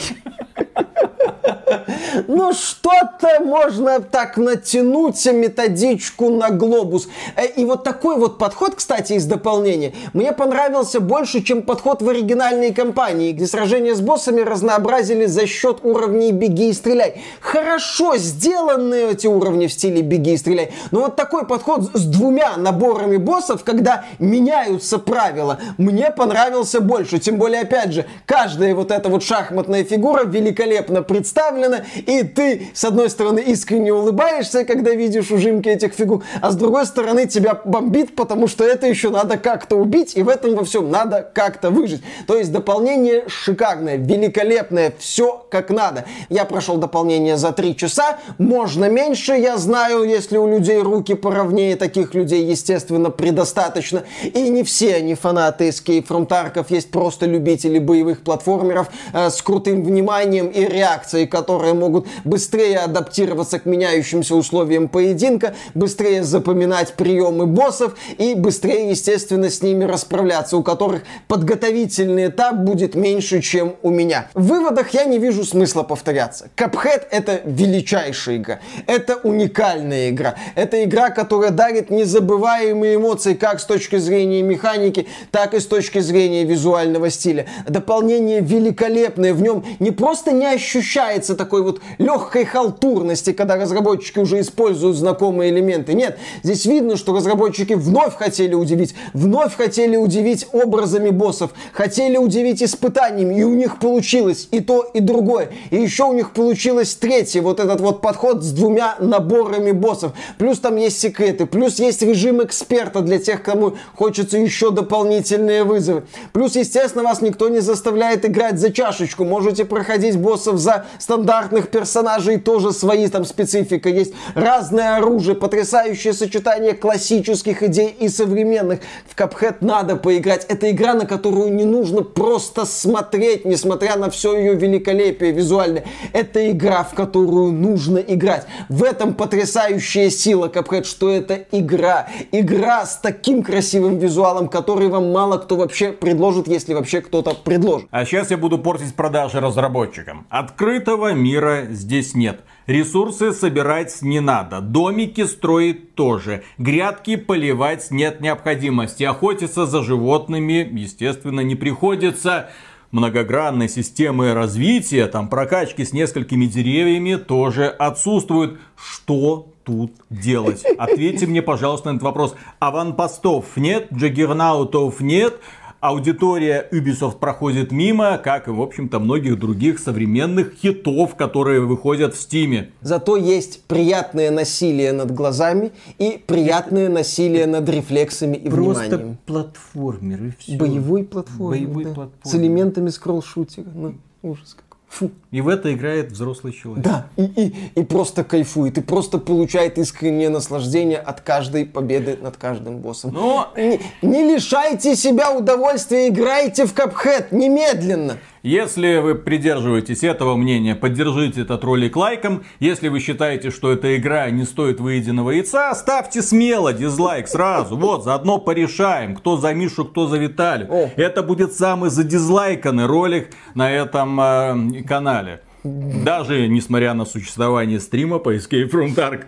Ну, 2.27 2.53
что-то 2.53 3.41
можно 3.43 3.99
так 3.99 4.37
натянуть 4.37 5.25
методичку 5.25 6.29
на 6.29 6.49
глобус. 6.49 7.07
Э, 7.35 7.45
и 7.45 7.65
вот 7.65 7.83
такой 7.83 8.17
вот 8.17 8.37
подход, 8.37 8.75
кстати, 8.75 9.13
из 9.13 9.25
дополнения, 9.25 9.93
мне 10.13 10.31
понравился 10.31 10.99
больше, 10.99 11.41
чем 11.41 11.61
подход 11.61 12.01
в 12.01 12.09
оригинальной 12.09 12.73
кампании, 12.73 13.31
где 13.31 13.45
сражения 13.47 13.95
с 13.95 14.01
боссами 14.01 14.41
разнообразили 14.41 15.25
за 15.25 15.47
счет 15.47 15.79
уровней 15.83 16.31
«беги 16.31 16.69
и 16.69 16.73
стреляй». 16.73 17.21
Хорошо 17.39 18.17
сделаны 18.17 19.11
эти 19.11 19.27
уровни 19.27 19.67
в 19.67 19.73
стиле 19.73 20.01
«беги 20.01 20.33
и 20.33 20.37
стреляй», 20.37 20.71
но 20.91 21.01
вот 21.01 21.15
такой 21.15 21.45
подход 21.45 21.91
с 21.93 22.05
двумя 22.05 22.57
наборами 22.57 23.17
боссов, 23.17 23.63
когда 23.63 24.05
меняются 24.19 24.99
правила, 24.99 25.59
мне 25.77 26.11
понравился 26.11 26.81
больше. 26.81 27.19
Тем 27.19 27.37
более, 27.37 27.61
опять 27.61 27.93
же, 27.93 28.05
каждая 28.25 28.73
вот 28.75 28.91
эта 28.91 29.09
вот 29.09 29.23
шахматная 29.23 29.83
фигура 29.83 30.23
великолепно 30.23 31.03
представлена, 31.07 31.83
и 31.95 32.23
ты, 32.23 32.69
с 32.73 32.83
одной 32.83 33.09
стороны, 33.09 33.39
искренне 33.39 33.93
улыбаешься, 33.93 34.65
когда 34.65 34.91
видишь 34.91 35.31
ужимки 35.31 35.69
этих 35.69 35.93
фигур, 35.93 36.23
а 36.41 36.51
с 36.51 36.55
другой 36.55 36.85
стороны, 36.85 37.27
тебя 37.27 37.59
бомбит, 37.65 38.15
потому 38.15 38.47
что 38.47 38.63
это 38.63 38.87
еще 38.87 39.09
надо 39.09 39.37
как-то 39.37 39.75
убить, 39.77 40.15
и 40.15 40.23
в 40.23 40.29
этом 40.29 40.55
во 40.55 40.63
всем 40.63 40.91
надо 40.91 41.29
как-то 41.33 41.69
выжить. 41.69 42.01
То 42.27 42.37
есть 42.37 42.51
дополнение 42.51 43.23
шикарное, 43.27 43.97
великолепное, 43.97 44.93
все 44.99 45.45
как 45.49 45.69
надо. 45.69 46.05
Я 46.29 46.45
прошел 46.45 46.77
дополнение 46.77 47.37
за 47.37 47.51
три 47.51 47.75
часа, 47.75 48.19
можно 48.37 48.89
меньше, 48.89 49.33
я 49.33 49.57
знаю, 49.57 50.03
если 50.03 50.37
у 50.37 50.47
людей 50.47 50.81
руки 50.81 51.13
поровнее, 51.15 51.75
таких 51.75 52.13
людей, 52.13 52.43
естественно, 52.43 53.09
предостаточно. 53.09 54.03
И 54.23 54.49
не 54.49 54.63
все 54.63 54.95
они 54.95 55.15
фанаты 55.15 55.69
Escape 55.69 56.07
from 56.07 56.27
Tarkov, 56.27 56.65
есть 56.69 56.91
просто 56.91 57.25
любители 57.25 57.79
боевых 57.79 58.21
платформеров 58.21 58.87
э, 59.13 59.29
с 59.29 59.41
крутым 59.41 59.83
вниманием 59.83 60.47
и 60.47 60.61
реакцией, 60.65 60.96
которые 61.05 61.73
могут 61.73 61.97
могут 61.97 62.07
быстрее 62.25 62.79
адаптироваться 62.79 63.59
к 63.59 63.65
меняющимся 63.65 64.35
условиям 64.35 64.87
поединка, 64.87 65.53
быстрее 65.73 66.23
запоминать 66.23 66.93
приемы 66.93 67.45
боссов 67.45 67.95
и 68.17 68.35
быстрее, 68.35 68.89
естественно, 68.89 69.49
с 69.49 69.61
ними 69.61 69.85
расправляться, 69.85 70.57
у 70.57 70.63
которых 70.63 71.03
подготовительный 71.27 72.27
этап 72.27 72.55
будет 72.55 72.95
меньше, 72.95 73.41
чем 73.41 73.75
у 73.81 73.89
меня. 73.89 74.27
В 74.33 74.47
выводах 74.47 74.89
я 74.93 75.05
не 75.05 75.17
вижу 75.17 75.43
смысла 75.43 75.83
повторяться. 75.83 76.49
Cuphead 76.55 77.03
это 77.09 77.41
величайшая 77.45 78.37
игра. 78.37 78.59
Это 78.85 79.15
уникальная 79.15 80.09
игра. 80.09 80.35
Это 80.55 80.83
игра, 80.83 81.09
которая 81.09 81.51
дарит 81.51 81.89
незабываемые 81.89 82.95
эмоции 82.95 83.33
как 83.33 83.59
с 83.59 83.65
точки 83.65 83.97
зрения 83.97 84.41
механики, 84.41 85.07
так 85.31 85.53
и 85.53 85.59
с 85.59 85.65
точки 85.65 85.99
зрения 85.99 86.43
визуального 86.43 87.09
стиля. 87.09 87.45
Дополнение 87.67 88.41
великолепное. 88.41 89.33
В 89.33 89.41
нем 89.41 89.63
не 89.79 89.91
просто 89.91 90.31
не 90.31 90.45
ощущается 90.45 90.86
такой 91.35 91.63
вот 91.63 91.81
легкой 91.97 92.45
халтурности, 92.45 93.33
когда 93.33 93.55
разработчики 93.55 94.19
уже 94.19 94.39
используют 94.41 94.97
знакомые 94.97 95.51
элементы. 95.51 95.93
Нет, 95.93 96.17
здесь 96.43 96.65
видно, 96.65 96.97
что 96.97 97.15
разработчики 97.15 97.73
вновь 97.73 98.15
хотели 98.15 98.53
удивить, 98.53 98.95
вновь 99.13 99.55
хотели 99.55 99.95
удивить 99.95 100.47
образами 100.51 101.09
боссов, 101.09 101.51
хотели 101.73 102.17
удивить 102.17 102.63
испытаниями, 102.63 103.39
и 103.39 103.43
у 103.43 103.53
них 103.53 103.79
получилось 103.79 104.47
и 104.51 104.59
то, 104.59 104.83
и 104.93 104.99
другое. 104.99 105.49
И 105.71 105.77
еще 105.77 106.05
у 106.05 106.13
них 106.13 106.31
получилось 106.31 106.95
третье, 106.95 107.41
вот 107.41 107.59
этот 107.59 107.81
вот 107.81 108.01
подход 108.01 108.43
с 108.43 108.51
двумя 108.51 108.95
наборами 108.99 109.71
боссов. 109.71 110.13
Плюс 110.37 110.59
там 110.59 110.75
есть 110.75 110.99
секреты, 110.99 111.45
плюс 111.45 111.79
есть 111.79 112.01
режим 112.01 112.43
эксперта 112.43 113.01
для 113.01 113.19
тех, 113.19 113.43
кому 113.43 113.75
хочется 113.95 114.37
еще 114.37 114.71
дополнительные 114.71 115.63
вызовы. 115.63 116.05
Плюс, 116.33 116.55
естественно, 116.55 117.03
вас 117.03 117.21
никто 117.21 117.49
не 117.49 117.59
заставляет 117.59 118.25
играть 118.25 118.59
за 118.59 118.71
чашечку. 118.71 119.23
Можете 119.25 119.65
проходить 119.65 120.17
боссов 120.17 120.57
за 120.57 120.76
стандартных 120.99 121.69
персонажей 121.69 122.37
тоже 122.37 122.71
свои 122.71 123.07
там 123.07 123.25
специфика 123.25 123.89
есть. 123.89 124.13
Разное 124.35 124.97
оружие, 124.97 125.35
потрясающее 125.35 126.13
сочетание 126.13 126.73
классических 126.73 127.63
идей 127.63 127.95
и 127.99 128.09
современных. 128.09 128.79
В 129.07 129.15
Cuphead 129.15 129.57
надо 129.61 129.95
поиграть. 129.95 130.45
Это 130.49 130.71
игра, 130.71 130.93
на 130.93 131.05
которую 131.05 131.53
не 131.53 131.65
нужно 131.65 132.03
просто 132.03 132.65
смотреть, 132.65 133.45
несмотря 133.45 133.97
на 133.97 134.09
все 134.09 134.37
ее 134.37 134.55
великолепие 134.55 135.31
визуальное. 135.31 135.85
Это 136.13 136.49
игра, 136.51 136.83
в 136.83 136.93
которую 136.93 137.51
нужно 137.51 137.99
играть. 137.99 138.45
В 138.69 138.83
этом 138.83 139.13
потрясающая 139.13 140.09
сила 140.09 140.47
Cuphead, 140.47 140.83
что 140.83 141.09
это 141.09 141.45
игра. 141.51 142.07
Игра 142.31 142.85
с 142.85 142.97
таким 142.97 143.43
красивым 143.43 143.97
визуалом, 143.97 144.47
который 144.47 144.87
вам 144.87 145.11
мало 145.11 145.37
кто 145.37 145.55
вообще 145.55 145.91
предложит, 145.91 146.47
если 146.47 146.73
вообще 146.73 147.01
кто-то 147.01 147.33
предложит. 147.33 147.87
А 147.91 148.05
сейчас 148.05 148.31
я 148.31 148.37
буду 148.37 148.57
портить 148.57 148.95
продажи 148.95 149.39
разработчикам. 149.39 150.25
Открытого 150.67 151.13
мира 151.13 151.67
здесь 151.69 152.13
нет. 152.13 152.41
Ресурсы 152.65 153.31
собирать 153.31 154.01
не 154.01 154.19
надо, 154.19 154.59
домики 154.59 155.23
строить 155.23 155.95
тоже, 155.95 156.43
грядки 156.57 157.15
поливать 157.15 157.89
нет 157.89 158.19
необходимости, 158.19 159.03
охотиться 159.03 159.65
за 159.65 159.81
животными, 159.81 160.67
естественно, 160.73 161.39
не 161.39 161.55
приходится 161.55 162.49
многогранной 162.91 163.69
системы 163.69 164.33
развития, 164.33 165.07
там 165.07 165.29
прокачки 165.29 165.85
с 165.85 165.93
несколькими 165.93 166.47
деревьями 166.47 167.15
тоже 167.15 167.67
отсутствуют. 167.67 168.59
Что 168.75 169.53
тут 169.63 169.93
делать? 170.09 170.65
Ответьте 170.77 171.27
мне, 171.27 171.41
пожалуйста, 171.41 171.91
на 171.91 171.95
этот 171.95 172.03
вопрос. 172.03 172.35
Аванпостов 172.59 173.55
нет, 173.55 173.87
джаггернаутов 173.93 174.99
нет, 174.99 175.39
аудитория 175.79 176.67
Ubisoft 176.71 177.19
проходит 177.19 177.71
мимо, 177.71 178.17
как 178.17 178.47
и, 178.47 178.51
в 178.51 178.61
общем-то, 178.61 178.99
многих 178.99 179.39
других 179.39 179.79
современных 179.79 180.53
хитов, 180.53 181.15
которые 181.15 181.61
выходят 181.61 182.15
в 182.15 182.19
Стиме. 182.19 182.71
Зато 182.81 183.17
есть 183.17 183.63
приятное 183.63 184.31
насилие 184.31 184.93
над 184.93 185.11
глазами 185.11 185.71
и 185.97 186.21
приятное 186.25 186.89
насилие 186.89 187.45
над 187.47 187.67
рефлексами 187.69 188.37
и 188.37 188.49
Просто 188.49 188.83
вниманием. 188.83 189.17
платформер 189.25 190.23
и 190.25 190.31
все. 190.37 190.57
Боевой 190.57 191.03
платформер. 191.03 191.67
Боевой 191.67 191.83
да. 191.85 191.93
платформер. 191.93 192.21
С 192.23 192.35
элементами 192.35 192.89
скролл-шутера. 192.89 193.69
Ну, 193.73 193.95
ужас. 194.21 194.55
Фу. 194.89 195.11
И 195.31 195.41
в 195.41 195.49
это 195.49 195.73
играет 195.73 196.11
взрослый 196.11 196.53
человек. 196.53 196.83
Да, 196.83 197.07
и, 197.17 197.23
и, 197.23 197.55
и 197.75 197.83
просто 197.83 198.23
кайфует, 198.23 198.77
и 198.77 198.81
просто 198.81 199.17
получает 199.17 199.77
искреннее 199.77 200.29
наслаждение 200.29 200.97
от 200.97 201.21
каждой 201.21 201.65
победы 201.65 202.17
над 202.21 202.37
каждым 202.37 202.77
боссом. 202.77 203.11
Но 203.13 203.51
Не, 203.57 203.79
не 204.01 204.23
лишайте 204.23 204.95
себя 204.95 205.31
удовольствия, 205.31 206.07
играйте 206.07 206.65
в 206.65 206.73
Капхед 206.73 207.31
немедленно. 207.31 208.17
Если 208.43 208.97
вы 208.99 209.15
придерживаетесь 209.15 210.03
этого 210.03 210.35
мнения, 210.35 210.75
поддержите 210.75 211.41
этот 211.41 211.63
ролик 211.63 211.95
лайком. 211.95 212.43
Если 212.59 212.87
вы 212.87 212.99
считаете, 212.99 213.51
что 213.51 213.71
эта 213.71 213.97
игра 213.97 214.29
не 214.29 214.43
стоит 214.43 214.79
выеденного 214.79 215.31
яйца, 215.31 215.73
ставьте 215.73 216.21
смело 216.21 216.73
дизлайк 216.73 217.27
сразу. 217.27 217.75
Вот, 217.77 218.03
заодно 218.03 218.37
порешаем, 218.37 219.15
кто 219.15 219.37
за 219.37 219.53
Мишу, 219.53 219.85
кто 219.85 220.07
за 220.07 220.17
Виталия. 220.17 220.67
О. 220.69 220.89
Это 220.95 221.23
будет 221.23 221.53
самый 221.53 221.89
задизлайканный 221.89 222.85
ролик 222.85 223.31
на 223.55 223.71
этом 223.71 224.19
э, 224.21 224.83
канале. 224.83 225.41
Даже 225.63 226.47
несмотря 226.47 226.93
на 226.93 227.05
существование 227.05 227.79
стрима 227.79 228.19
по 228.19 228.35
Escape 228.35 228.69
from 228.71 228.95
Dark. 228.95 229.25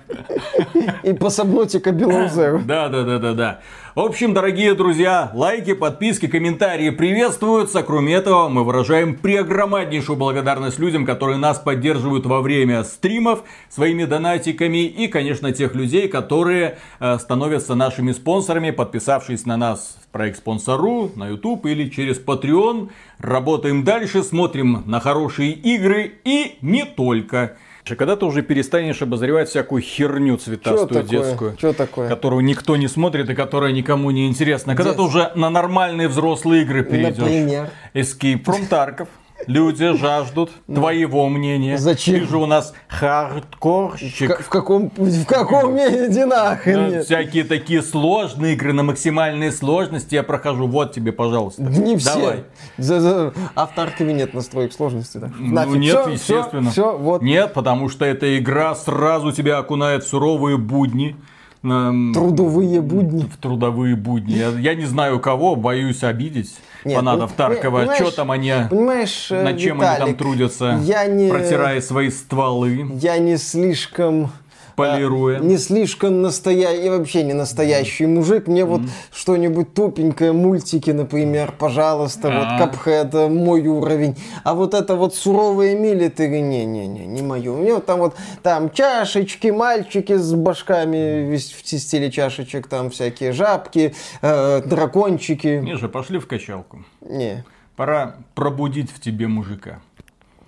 И 1.04 1.14
по 1.14 1.26
Below 1.26 2.30
Zero. 2.32 2.64
Да, 2.64 2.88
да, 2.88 3.04
да, 3.04 3.20
да, 3.20 3.34
да. 3.34 3.60
В 3.96 4.02
общем, 4.02 4.36
дорогие 4.36 4.76
друзья, 4.76 5.32
лайки, 5.34 5.74
подписки, 5.74 6.28
комментарии 6.28 6.92
приветствуются. 6.92 7.82
Кроме 7.82 8.14
этого, 8.14 8.48
мы 8.48 8.64
выражаем 8.64 9.16
преогромаднейшую 9.16 10.16
благодарность 10.16 10.78
людям, 10.78 11.08
которые 11.08 11.40
нас 11.40 11.58
поддерживают 11.58 12.28
во 12.28 12.42
время 12.42 12.84
стримов 12.84 13.44
своими 13.68 14.06
донатиками. 14.06 14.86
И, 14.86 15.08
конечно, 15.08 15.52
тех 15.54 15.74
людей, 15.74 16.08
которые 16.08 16.78
э, 17.00 17.18
становятся 17.18 17.74
нашими 17.74 18.12
спонсорами, 18.12 18.70
подписавшись 18.70 19.48
на 19.48 19.58
нас 19.58 19.98
в 20.04 20.08
проект 20.10 20.38
Спонсору, 20.38 21.12
на 21.16 21.30
YouTube 21.30 21.66
или 21.66 21.90
через 21.90 22.24
Patreon. 22.24 22.90
Работаем 23.18 23.84
дальше, 23.84 24.22
смотрим 24.22 24.84
на 24.86 25.00
хорошие 25.00 25.52
игры 25.52 26.14
и 26.26 26.60
не 26.62 26.86
только. 26.86 27.58
Когда 27.96 28.16
ты 28.16 28.26
уже 28.26 28.42
перестанешь 28.42 29.02
обозревать 29.02 29.50
всякую 29.50 29.82
херню 29.82 30.38
цветастую 30.38 31.04
Чё 31.04 31.08
детскую, 31.08 31.56
Чё 31.58 31.74
такое? 31.74 32.08
которую 32.10 32.44
никто 32.44 32.76
не 32.78 32.88
смотрит 32.88 33.30
и 33.30 33.36
которая 33.36 33.72
никому 33.72 34.12
не 34.12 34.28
интересна. 34.28 34.76
Когда 34.76 34.92
ты 34.94 34.98
Дет- 34.98 35.08
уже 35.08 35.32
на 35.36 35.50
нормальные 35.50 36.08
взрослые 36.08 36.64
игры 36.64 36.84
перейдешь. 36.84 37.18
Например? 37.18 37.70
Escape 37.94 38.44
from 38.44 38.70
Tarkov. 38.70 39.08
Люди 39.48 39.94
жаждут 39.98 40.52
твоего 40.68 41.28
мнения. 41.30 41.78
Зачем? 41.78 42.20
Ты 42.20 42.26
же 42.28 42.38
у 42.38 42.46
нас 42.46 42.74
хардкорщик. 42.88 44.42
в 44.42 44.50
каком, 44.50 44.92
в 44.96 45.26
каком 45.26 45.76
месте 45.76 46.26
нахрен 46.26 46.76
Да, 46.76 46.90
нет? 46.90 47.06
Всякие 47.06 47.44
такие 47.44 47.82
сложные 47.82 48.54
игры 48.54 48.74
на 48.74 48.84
максимальной 48.84 49.52
сложности 49.52 50.16
я 50.16 50.24
прохожу. 50.24 50.68
Вот 50.68 50.94
тебе, 50.94 51.12
пожалуйста. 51.12 51.64
Не 51.64 51.98
все. 51.98 52.14
Давай. 52.14 52.44
За- 52.78 53.00
за- 53.00 53.34
А 53.56 53.66
в 53.66 53.74
Таркове 53.74 54.14
нет 54.14 54.34
настроек 54.34 54.74
сложности. 54.74 55.20
Так. 55.20 55.32
Ну 55.40 55.76
нет, 55.76 56.00
Всё, 56.02 56.10
естественно. 56.10 56.70
Все, 56.72 56.98
вот. 56.98 57.22
Нет, 57.22 57.54
потому 57.54 57.90
что 57.90 58.06
эта 58.06 58.38
игра 58.38 58.76
сразу 58.76 59.32
тебя 59.32 59.58
окунает 59.58 60.04
в 60.04 60.08
суровые 60.08 60.58
будни. 60.58 61.16
Эм, 61.62 62.14
Трудовые 62.14 62.82
будни. 62.82 63.24
в 63.24 63.38
трудовые 63.38 63.96
будни. 63.96 64.34
Я, 64.34 64.50
я 64.50 64.76
не 64.76 64.86
знаю 64.86 65.20
кого, 65.20 65.58
боюсь 65.58 66.04
обидеть 66.04 66.56
Нет, 66.86 66.96
фанатов 66.96 67.32
ну, 67.32 67.36
Таркова. 67.38 67.96
Что 67.96 68.12
там 68.12 68.32
они, 68.32 68.54
Понимаешь, 68.70 69.30
над 69.30 69.60
чем 69.60 69.82
они 69.82 69.90
там 69.90 69.96
Виталик, 69.98 70.18
трудятся, 70.18 70.80
я 70.84 71.06
не- 71.06 71.30
протирая 71.30 71.82
свои 71.82 72.10
стволы, 72.10 72.88
Я 73.02 73.18
не 73.18 73.38
слишком... 73.38 74.32
полируя. 74.80 75.38
а, 75.40 75.44
Не 75.44 75.58
слишком 75.58 76.22
настоящий, 76.22 76.86
и 76.86 76.90
вообще 76.90 77.24
не 77.24 77.34
настоящий 77.34 78.06
мужик. 78.06 78.48
Мне 78.48 78.66
вот 78.66 78.82
что-нибудь 79.12 79.74
тупенькое, 79.74 80.32
мультики, 80.32 80.92
например, 80.92 81.54
пожалуйста, 81.58 82.30
вот. 82.30 82.58
Капхед, 82.58 83.14
э, 83.14 83.28
мой 83.28 83.66
уровень. 83.68 84.16
А 84.44 84.54
вот 84.54 84.74
это 84.74 84.96
вот 84.96 85.16
суровые 85.16 85.78
милитари, 85.78 86.40
не-не-не, 86.42 87.06
не 87.06 87.22
мое. 87.22 87.52
У 87.52 87.58
меня 87.58 87.76
вот 87.76 87.86
там 87.86 88.00
вот, 88.00 88.16
там 88.44 88.70
чашечки, 88.72 89.48
мальчики 89.48 90.16
с 90.18 90.34
башками 90.34 91.36
в 91.36 91.40
стиле 91.40 92.12
чашечек, 92.12 92.68
там 92.68 92.90
всякие 92.90 93.32
жабки, 93.32 93.94
э, 94.22 94.62
дракончики. 94.66 95.60
Миша, 95.64 95.88
пошли 95.90 96.20
в 96.20 96.28
качалку. 96.28 96.84
Не, 97.02 97.44
Пора 97.76 98.16
пробудить 98.36 98.92
в 98.92 99.00
тебе 99.00 99.28
мужика. 99.28 99.80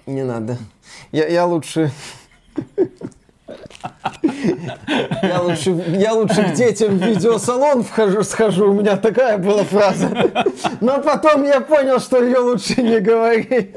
не 0.05 0.23
надо. 0.23 0.57
Я, 1.11 1.27
я 1.27 1.45
лучше... 1.45 1.91
Я 5.21 5.41
лучше, 5.41 5.71
я 5.87 6.13
лучше 6.13 6.43
к 6.43 6.53
детям 6.53 6.97
в 6.97 7.03
видеосалон 7.03 7.83
вхожу, 7.83 8.23
схожу, 8.23 8.71
у 8.71 8.73
меня 8.73 8.97
такая 8.97 9.37
была 9.37 9.63
фраза. 9.63 10.09
Но 10.81 11.01
потом 11.01 11.43
я 11.43 11.61
понял, 11.61 11.99
что 11.99 12.23
ее 12.23 12.39
лучше 12.39 12.81
не 12.81 12.99
говорить. 12.99 13.75